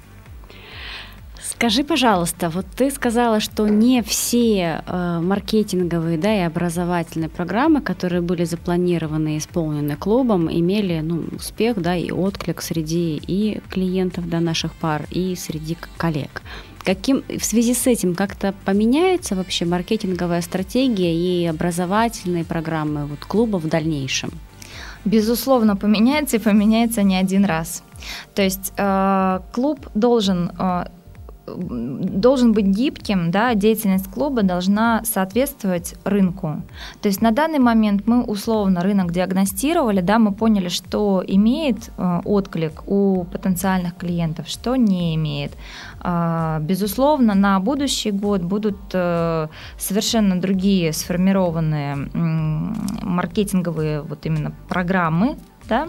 Скажи, 1.48 1.84
пожалуйста, 1.84 2.50
вот 2.50 2.66
ты 2.76 2.90
сказала, 2.90 3.38
что 3.38 3.68
не 3.68 4.02
все 4.02 4.82
э, 4.84 5.20
маркетинговые 5.22 6.18
да, 6.18 6.34
и 6.34 6.40
образовательные 6.40 7.28
программы, 7.28 7.80
которые 7.80 8.20
были 8.20 8.44
запланированы 8.44 9.36
и 9.36 9.38
исполнены 9.38 9.94
клубом, 9.94 10.50
имели 10.50 11.00
ну, 11.00 11.24
успех 11.36 11.80
да, 11.80 11.94
и 11.94 12.10
отклик 12.10 12.60
среди 12.60 13.22
и 13.24 13.60
клиентов 13.70 14.28
да, 14.28 14.40
наших 14.40 14.74
пар, 14.74 15.06
и 15.12 15.36
среди 15.36 15.76
коллег. 15.96 16.42
Каким, 16.84 17.22
в 17.28 17.44
связи 17.44 17.74
с 17.74 17.86
этим 17.86 18.16
как-то 18.16 18.52
поменяется 18.64 19.36
вообще 19.36 19.66
маркетинговая 19.66 20.42
стратегия 20.42 21.14
и 21.14 21.46
образовательные 21.46 22.44
программы 22.44 23.06
вот, 23.06 23.20
клуба 23.20 23.58
в 23.58 23.68
дальнейшем? 23.68 24.30
Безусловно, 25.04 25.76
поменяется 25.76 26.36
и 26.36 26.40
поменяется 26.40 27.04
не 27.04 27.14
один 27.14 27.44
раз. 27.44 27.84
То 28.34 28.42
есть 28.42 28.72
э, 28.76 29.40
клуб 29.52 29.88
должен 29.94 30.50
э, 30.58 30.86
должен 31.46 32.52
быть 32.52 32.66
гибким, 32.66 33.30
да, 33.30 33.54
деятельность 33.54 34.10
клуба 34.10 34.42
должна 34.42 35.02
соответствовать 35.04 35.94
рынку. 36.04 36.62
То 37.00 37.08
есть 37.08 37.22
на 37.22 37.30
данный 37.30 37.58
момент 37.58 38.06
мы 38.06 38.22
условно 38.22 38.82
рынок 38.82 39.12
диагностировали, 39.12 40.00
да, 40.00 40.18
мы 40.18 40.32
поняли, 40.32 40.68
что 40.68 41.22
имеет 41.26 41.90
э, 41.96 42.20
отклик 42.24 42.82
у 42.86 43.24
потенциальных 43.24 43.96
клиентов, 43.96 44.48
что 44.48 44.76
не 44.76 45.14
имеет. 45.14 45.52
Э, 46.02 46.58
безусловно, 46.60 47.34
на 47.34 47.60
будущий 47.60 48.10
год 48.10 48.42
будут 48.42 48.76
э, 48.92 49.48
совершенно 49.78 50.40
другие 50.40 50.92
сформированные 50.92 51.96
маркетинговые 53.02 54.02
вот 54.02 54.26
именно 54.26 54.52
программы, 54.68 55.36
да, 55.68 55.88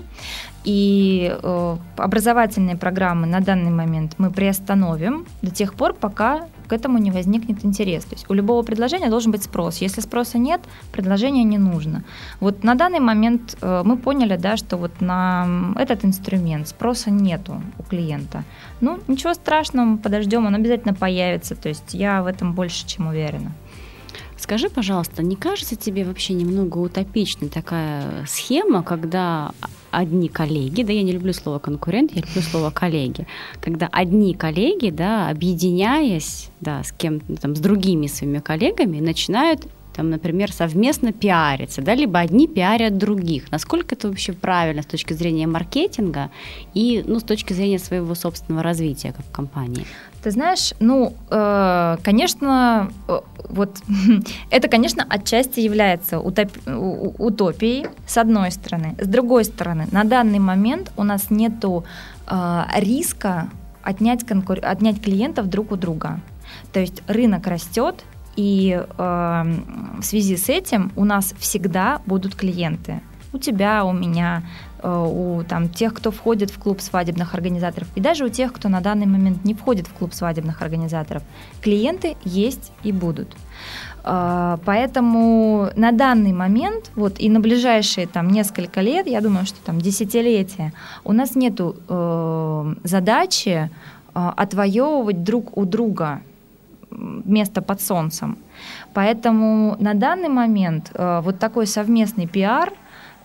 и 0.68 1.34
э, 1.42 1.78
образовательные 1.96 2.76
программы 2.76 3.26
на 3.26 3.40
данный 3.40 3.72
момент 3.72 4.16
мы 4.18 4.32
приостановим 4.32 5.26
до 5.42 5.50
тех 5.50 5.74
пор, 5.74 5.94
пока 5.94 6.50
к 6.68 6.74
этому 6.74 6.98
не 6.98 7.10
возникнет 7.10 7.64
интерес. 7.64 8.04
То 8.04 8.16
есть 8.16 8.26
у 8.30 8.34
любого 8.34 8.64
предложения 8.64 9.10
должен 9.10 9.32
быть 9.32 9.44
спрос. 9.44 9.78
Если 9.78 10.02
спроса 10.02 10.38
нет, 10.38 10.60
предложение 10.92 11.46
не 11.46 11.58
нужно. 11.58 12.04
Вот 12.42 12.66
на 12.66 12.76
данный 12.76 13.00
момент 13.00 13.58
э, 13.62 13.82
мы 13.86 13.98
поняли, 13.98 14.36
да, 14.36 14.58
что 14.58 14.76
вот 14.76 14.92
на 15.00 15.48
этот 15.78 16.04
инструмент 16.04 16.68
спроса 16.68 17.12
нету 17.12 17.62
у 17.80 17.84
клиента. 17.84 18.44
Ну, 18.82 19.00
ничего 19.08 19.34
страшного, 19.34 19.96
подождем, 19.96 20.46
он 20.46 20.56
обязательно 20.56 20.94
появится. 20.94 21.56
То 21.56 21.70
есть 21.70 21.94
я 21.94 22.22
в 22.22 22.26
этом 22.26 22.54
больше 22.54 22.86
чем 22.86 23.08
уверена. 23.08 23.54
Скажи, 24.48 24.70
пожалуйста, 24.70 25.24
не 25.24 25.36
кажется 25.36 25.76
тебе 25.76 26.06
вообще 26.06 26.32
немного 26.32 26.78
утопичной 26.78 27.50
такая 27.50 28.26
схема, 28.28 28.82
когда 28.82 29.52
одни 29.92 30.30
коллеги, 30.30 30.84
да, 30.84 30.94
я 30.94 31.04
не 31.04 31.12
люблю 31.12 31.34
слово 31.34 31.60
конкурент, 31.60 32.14
я 32.14 32.22
люблю 32.22 32.42
слово 32.42 32.70
коллеги, 32.72 33.28
когда 33.60 33.90
одни 33.92 34.34
коллеги, 34.34 34.90
да, 34.90 35.28
объединяясь, 35.28 36.50
да, 36.62 36.82
с 36.82 36.94
кем 36.94 37.20
там, 37.20 37.58
с 37.58 37.60
другими 37.60 38.08
своими 38.08 38.40
коллегами, 38.40 39.02
начинают 39.02 39.68
там, 39.98 40.12
например, 40.12 40.52
совместно 40.52 41.12
пиариться, 41.12 41.82
да, 41.82 41.96
либо 41.96 42.20
одни 42.20 42.48
пиарят 42.48 42.98
других. 42.98 43.52
Насколько 43.52 43.96
это 43.96 44.08
вообще 44.08 44.32
правильно 44.32 44.84
с 44.84 44.86
точки 44.86 45.14
зрения 45.14 45.48
маркетинга 45.48 46.30
и, 46.76 47.04
ну, 47.06 47.20
с 47.20 47.24
точки 47.24 47.54
зрения 47.54 47.80
своего 47.80 48.14
собственного 48.14 48.64
развития 48.64 49.12
как 49.12 49.26
компании? 49.32 49.86
Ты 50.22 50.30
знаешь, 50.30 50.74
ну, 50.80 51.14
э, 51.32 51.98
конечно, 52.04 52.92
э, 53.08 53.22
вот 53.50 53.78
это, 54.52 54.68
конечно, 54.68 55.04
отчасти 55.10 55.62
является 55.62 56.18
утоп- 56.18 57.16
утопией, 57.18 57.88
с 58.06 58.18
одной 58.18 58.52
стороны. 58.52 58.96
С 59.00 59.08
другой 59.08 59.46
стороны, 59.46 59.88
на 59.92 60.04
данный 60.04 60.40
момент 60.40 60.92
у 60.96 61.04
нас 61.04 61.32
нету 61.32 61.86
э, 62.28 62.62
риска 62.78 63.50
отнять, 63.82 64.24
конкур- 64.24 64.64
отнять 64.64 65.02
клиентов 65.02 65.50
друг 65.50 65.72
у 65.72 65.76
друга. 65.76 66.20
То 66.72 66.80
есть 66.80 67.02
рынок 67.08 67.48
растет, 67.48 68.04
и 68.38 68.80
э, 68.80 69.44
в 70.00 70.04
связи 70.04 70.38
с 70.38 70.48
этим 70.48 70.92
у 70.96 71.04
нас 71.04 71.34
всегда 71.40 72.02
будут 72.06 72.36
клиенты. 72.36 73.02
У 73.34 73.40
тебя, 73.40 73.84
у 73.84 73.92
меня, 73.92 74.44
э, 74.82 75.06
у 75.10 75.44
там, 75.44 75.70
тех, 75.70 75.94
кто 75.94 76.12
входит 76.12 76.52
в 76.52 76.60
клуб 76.60 76.80
свадебных 76.80 77.34
организаторов, 77.34 77.88
и 77.96 78.00
даже 78.00 78.26
у 78.26 78.30
тех, 78.30 78.54
кто 78.54 78.70
на 78.70 78.80
данный 78.80 79.08
момент 79.08 79.44
не 79.44 79.56
входит 79.56 79.88
в 79.88 79.94
клуб 79.94 80.14
свадебных 80.14 80.62
организаторов. 80.62 81.24
Клиенты 81.62 82.16
есть 82.24 82.72
и 82.84 82.92
будут. 82.92 83.36
Э, 84.04 84.58
поэтому 84.64 85.70
на 85.76 85.92
данный 85.92 86.32
момент, 86.32 86.92
вот 86.96 87.20
и 87.20 87.30
на 87.30 87.40
ближайшие 87.40 88.06
там 88.06 88.30
несколько 88.30 88.82
лет, 88.82 89.08
я 89.08 89.22
думаю, 89.22 89.48
что 89.48 89.58
там 89.66 89.82
десятилетия, 89.82 90.74
у 91.04 91.12
нас 91.12 91.36
нету 91.36 91.76
э, 91.90 92.76
задачи 92.84 93.50
э, 93.50 93.70
отвоевывать 94.14 95.24
друг 95.24 95.58
у 95.58 95.66
друга 95.66 96.22
место 96.92 97.62
под 97.62 97.82
солнцем. 97.82 98.38
Поэтому 98.94 99.76
на 99.80 99.94
данный 99.94 100.30
момент 100.30 100.92
э, 100.94 101.22
вот 101.24 101.40
такой 101.40 101.68
совместный 101.68 102.28
пиар 102.28 102.74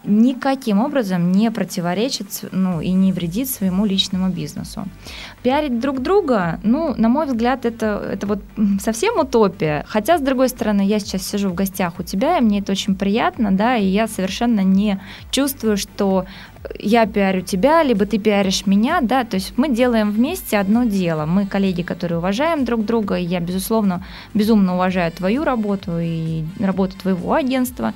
никаким 0.04 0.80
образом 0.80 1.32
не 1.32 1.50
противоречит 1.50 2.44
ну, 2.52 2.80
и 2.80 2.90
не 2.90 3.12
вредит 3.12 3.48
своему 3.48 3.84
личному 3.84 4.30
бизнесу. 4.30 4.84
Пиарить 5.42 5.80
друг 5.80 6.00
друга, 6.00 6.60
ну, 6.62 6.94
на 6.96 7.08
мой 7.08 7.26
взгляд, 7.26 7.64
это, 7.66 8.00
это 8.12 8.26
вот 8.26 8.40
совсем 8.80 9.18
утопия. 9.18 9.84
Хотя, 9.88 10.18
с 10.18 10.20
другой 10.20 10.48
стороны, 10.48 10.82
я 10.82 11.00
сейчас 11.00 11.22
сижу 11.22 11.48
в 11.48 11.54
гостях 11.54 11.94
у 11.98 12.02
тебя, 12.02 12.38
и 12.38 12.40
мне 12.40 12.60
это 12.60 12.72
очень 12.72 12.94
приятно, 12.94 13.50
да, 13.50 13.76
и 13.76 13.84
я 13.84 14.06
совершенно 14.06 14.60
не 14.60 15.00
чувствую, 15.30 15.76
что 15.76 16.26
я 16.78 17.06
пиарю 17.06 17.42
тебя, 17.42 17.82
либо 17.82 18.06
ты 18.06 18.18
пиаришь 18.18 18.66
меня, 18.66 19.00
да, 19.00 19.24
то 19.24 19.36
есть 19.36 19.54
мы 19.56 19.68
делаем 19.68 20.10
вместе 20.10 20.58
одно 20.58 20.84
дело. 20.84 21.26
Мы 21.26 21.46
коллеги, 21.46 21.82
которые 21.82 22.18
уважаем 22.18 22.64
друг 22.64 22.84
друга, 22.84 23.16
и 23.16 23.24
я, 23.24 23.40
безусловно, 23.40 24.04
безумно 24.34 24.74
уважаю 24.74 25.10
твою 25.12 25.44
работу 25.44 25.98
и 25.98 26.44
работу 26.60 26.96
твоего 26.96 27.34
агентства, 27.34 27.94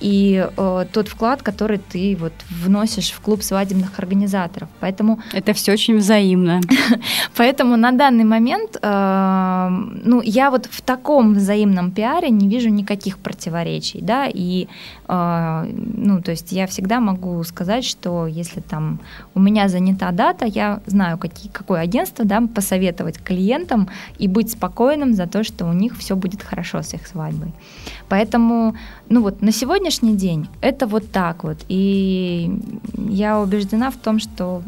и 0.00 0.46
э, 0.56 0.86
тот 0.92 1.08
вклад, 1.08 1.42
который 1.42 1.78
ты 1.78 2.16
вот 2.18 2.32
вносишь 2.48 3.10
в 3.10 3.20
клуб 3.20 3.42
свадебных 3.42 3.98
организаторов. 3.98 4.68
Поэтому... 4.80 5.20
Это 5.32 5.52
все 5.52 5.72
очень 5.72 5.96
взаимно. 5.98 6.60
Поэтому 7.36 7.76
на 7.76 7.92
данный 7.92 8.24
момент, 8.24 8.76
э, 8.82 9.68
ну, 10.04 10.22
я 10.22 10.50
вот 10.50 10.66
в 10.66 10.80
таком 10.80 11.34
взаимном 11.34 11.90
пиаре 11.90 12.30
не 12.30 12.48
вижу 12.48 12.68
никаких 12.68 13.18
противоречий, 13.18 14.00
да, 14.00 14.26
и, 14.26 14.68
э, 15.08 15.72
ну, 15.96 16.22
то 16.22 16.30
есть 16.30 16.52
я 16.52 16.66
всегда 16.66 17.00
могу 17.00 17.42
сказать, 17.44 17.84
что 17.84 18.26
если 18.26 18.60
там 18.60 19.00
у 19.34 19.40
меня 19.40 19.68
занята 19.68 20.12
дата, 20.12 20.46
я 20.46 20.80
знаю, 20.86 21.18
какие, 21.18 21.50
какое 21.50 21.80
агентство 21.80 22.24
да, 22.24 22.42
посоветовать 22.54 23.22
клиентам 23.22 23.88
и 24.18 24.28
быть 24.28 24.50
спокойным 24.50 25.14
за 25.14 25.26
то, 25.26 25.44
что 25.44 25.66
у 25.66 25.72
них 25.72 25.96
все 25.96 26.16
будет 26.16 26.42
хорошо 26.42 26.82
с 26.82 26.94
их 26.94 27.06
свадьбой. 27.06 27.52
Поэтому, 28.08 28.74
ну 29.08 29.22
вот 29.22 29.42
на 29.42 29.52
сегодняшний 29.52 30.16
день 30.16 30.48
это 30.60 30.86
вот 30.86 31.10
так 31.10 31.44
вот. 31.44 31.58
И 31.68 32.50
я 33.08 33.40
убеждена 33.40 33.90
в 33.90 33.96
том, 33.96 34.18
что 34.18 34.62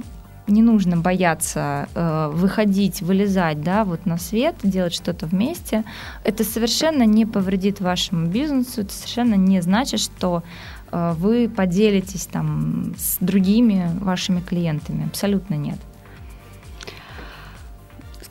не 0.48 0.62
нужно 0.62 0.96
бояться 0.96 1.88
э, 1.94 2.30
выходить, 2.32 3.02
вылезать, 3.02 3.62
да, 3.62 3.84
вот 3.84 4.06
на 4.06 4.18
свет, 4.18 4.56
делать 4.62 4.94
что-то 4.94 5.26
вместе. 5.26 5.84
Это 6.24 6.44
совершенно 6.44 7.04
не 7.04 7.26
повредит 7.26 7.80
вашему 7.80 8.26
бизнесу, 8.26 8.80
это 8.82 8.92
совершенно 8.92 9.34
не 9.34 9.60
значит, 9.60 10.00
что 10.00 10.42
Э, 10.90 11.14
вы 11.16 11.48
поделитесь 11.48 12.26
там 12.26 12.94
с 12.96 13.18
другими 13.20 13.90
вашими 14.00 14.40
клиентами. 14.40 15.06
Абсолютно 15.06 15.54
нет. 15.54 15.78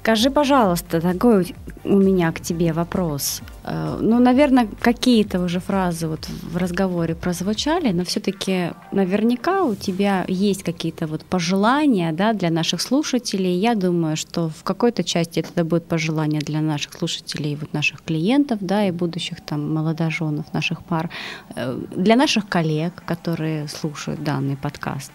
Скажи, 0.07 0.29
пожалуйста, 0.29 1.01
такой 1.01 1.53
у 1.83 1.97
меня 1.97 2.31
к 2.31 2.39
тебе 2.39 2.71
вопрос. 2.71 3.41
Э, 3.65 3.97
ну, 4.01 4.19
наверное, 4.19 4.69
какие-то 4.79 5.41
уже 5.41 5.59
фразы 5.59 6.07
вот 6.07 6.29
в 6.29 6.55
разговоре 6.55 7.13
прозвучали, 7.13 7.91
но 7.91 8.05
все-таки 8.05 8.71
наверняка 8.93 9.63
у 9.63 9.75
тебя 9.75 10.23
есть 10.29 10.63
какие-то 10.63 11.07
вот 11.07 11.25
пожелания 11.25 12.13
да, 12.13 12.31
для 12.31 12.49
наших 12.49 12.79
слушателей. 12.79 13.59
Я 13.59 13.75
думаю, 13.75 14.15
что 14.15 14.47
в 14.47 14.63
какой-то 14.63 15.03
части 15.03 15.41
это 15.41 15.65
будет 15.65 15.85
пожелания 15.85 16.39
для 16.39 16.61
наших 16.61 16.93
слушателей, 16.93 17.55
вот 17.55 17.73
наших 17.73 18.01
клиентов, 18.01 18.59
да, 18.61 18.87
и 18.87 18.91
будущих 18.91 19.41
там 19.41 19.73
молодоженов 19.73 20.53
наших 20.53 20.85
пар, 20.85 21.09
э, 21.55 21.77
для 21.97 22.15
наших 22.15 22.47
коллег, 22.47 23.03
которые 23.05 23.67
слушают 23.67 24.23
данный 24.23 24.55
подкаст. 24.55 25.11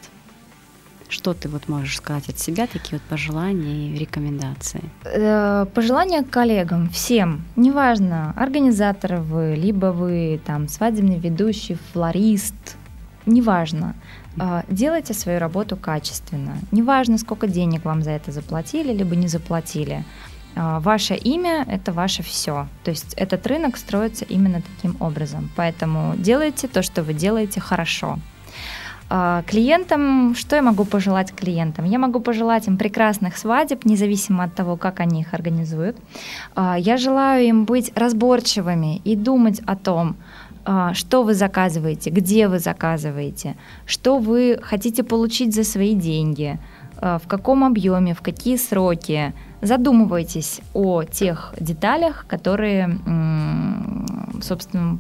Что 1.12 1.35
ты 1.35 1.51
вот 1.51 1.68
можешь 1.68 1.98
сказать 1.98 2.31
от 2.31 2.38
себя, 2.38 2.66
такие 2.66 2.98
вот 2.98 3.03
пожелания 3.03 3.90
и 3.90 3.98
рекомендации? 3.98 4.81
Э, 5.05 5.66
пожелания 5.75 6.22
коллегам, 6.22 6.88
всем, 6.88 7.42
неважно, 7.55 8.33
организаторы 8.35 9.18
вы, 9.18 9.55
либо 9.55 9.92
вы 9.92 10.40
там 10.46 10.68
свадебный 10.68 11.18
ведущий, 11.18 11.77
флорист, 11.92 12.79
неважно, 13.27 13.94
э, 14.40 14.62
делайте 14.68 15.12
свою 15.12 15.38
работу 15.38 15.77
качественно. 15.77 16.57
Неважно, 16.70 17.18
сколько 17.18 17.46
денег 17.46 17.85
вам 17.85 18.03
за 18.03 18.12
это 18.12 18.33
заплатили, 18.33 18.94
либо 18.94 19.14
не 19.14 19.29
заплатили. 19.29 20.05
Э, 20.55 20.79
ваше 20.81 21.14
имя– 21.14 21.66
это 21.68 21.92
ваше 21.92 22.22
все. 22.22 22.66
То 22.85 22.90
есть 22.90 23.12
этот 23.18 23.46
рынок 23.46 23.77
строится 23.77 24.25
именно 24.25 24.62
таким 24.62 24.96
образом. 24.98 25.51
Поэтому 25.57 26.14
делайте 26.16 26.68
то, 26.68 26.81
что 26.81 27.03
вы 27.03 27.12
делаете 27.12 27.61
хорошо. 27.61 28.18
А, 29.14 29.42
клиентам, 29.42 30.35
что 30.35 30.57
я 30.57 30.62
могу 30.62 30.87
пожелать 30.87 31.35
клиентам? 31.35 31.85
Я 31.85 31.98
могу 31.98 32.18
пожелать 32.18 32.66
им 32.66 32.79
прекрасных 32.79 33.37
свадеб, 33.37 33.85
независимо 33.85 34.44
от 34.44 34.55
того, 34.55 34.79
как 34.79 35.01
они 35.01 35.20
их 35.20 35.35
организуют. 35.35 35.98
А, 36.55 36.79
я 36.79 36.96
желаю 36.96 37.44
им 37.44 37.66
быть 37.66 37.92
разборчивыми 37.94 39.03
и 39.05 39.14
думать 39.14 39.61
о 39.66 39.77
том, 39.77 40.16
а, 40.64 40.94
что 40.94 41.25
вы 41.25 41.35
заказываете, 41.35 42.09
где 42.09 42.48
вы 42.48 42.59
заказываете, 42.59 43.57
что 43.85 44.16
вы 44.16 44.59
хотите 44.62 45.03
получить 45.03 45.55
за 45.55 45.64
свои 45.64 45.94
деньги, 45.94 46.59
в 46.96 47.22
каком 47.27 47.64
объеме, 47.64 48.14
в 48.14 48.22
какие 48.22 48.57
сроки. 48.57 49.35
Задумывайтесь 49.61 50.61
о 50.72 51.03
тех 51.03 51.53
деталях, 51.59 52.27
которые, 52.29 52.98
собственно, 54.40 54.98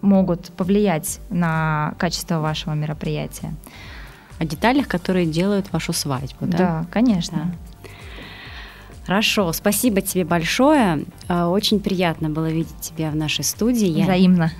могут 0.00 0.50
повлиять 0.52 1.20
на 1.30 1.94
качество 1.98 2.38
вашего 2.38 2.74
мероприятия. 2.74 3.54
О 4.38 4.44
деталях, 4.44 4.86
которые 4.86 5.26
делают 5.26 5.72
вашу 5.72 5.92
свадьбу, 5.92 6.46
да? 6.46 6.58
Да, 6.58 6.86
конечно. 6.90 7.52
Да. 7.82 7.88
Хорошо, 9.08 9.50
спасибо 9.54 10.02
тебе 10.02 10.26
большое. 10.26 11.06
Э, 11.28 11.44
очень 11.44 11.80
приятно 11.80 12.28
было 12.28 12.50
видеть 12.50 12.78
тебя 12.80 13.10
в 13.10 13.16
нашей 13.16 13.42
студии. 13.42 14.02
Взаимно. 14.02 14.52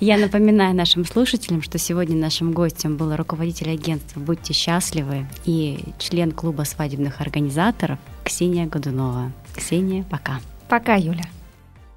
Я 0.00 0.16
напоминаю 0.16 0.74
нашим 0.74 1.04
слушателям, 1.04 1.60
что 1.60 1.76
сегодня 1.76 2.16
нашим 2.16 2.52
гостем 2.52 2.96
был 2.96 3.14
руководитель 3.14 3.70
агентства 3.70 4.18
«Будьте 4.18 4.54
счастливы» 4.54 5.26
и 5.44 5.84
член 5.98 6.32
клуба 6.32 6.62
свадебных 6.62 7.20
организаторов 7.20 7.98
Ксения 8.24 8.66
Годунова. 8.66 9.30
Ксения, 9.54 10.04
пока. 10.04 10.40
Пока, 10.70 10.94
Юля. 10.94 11.24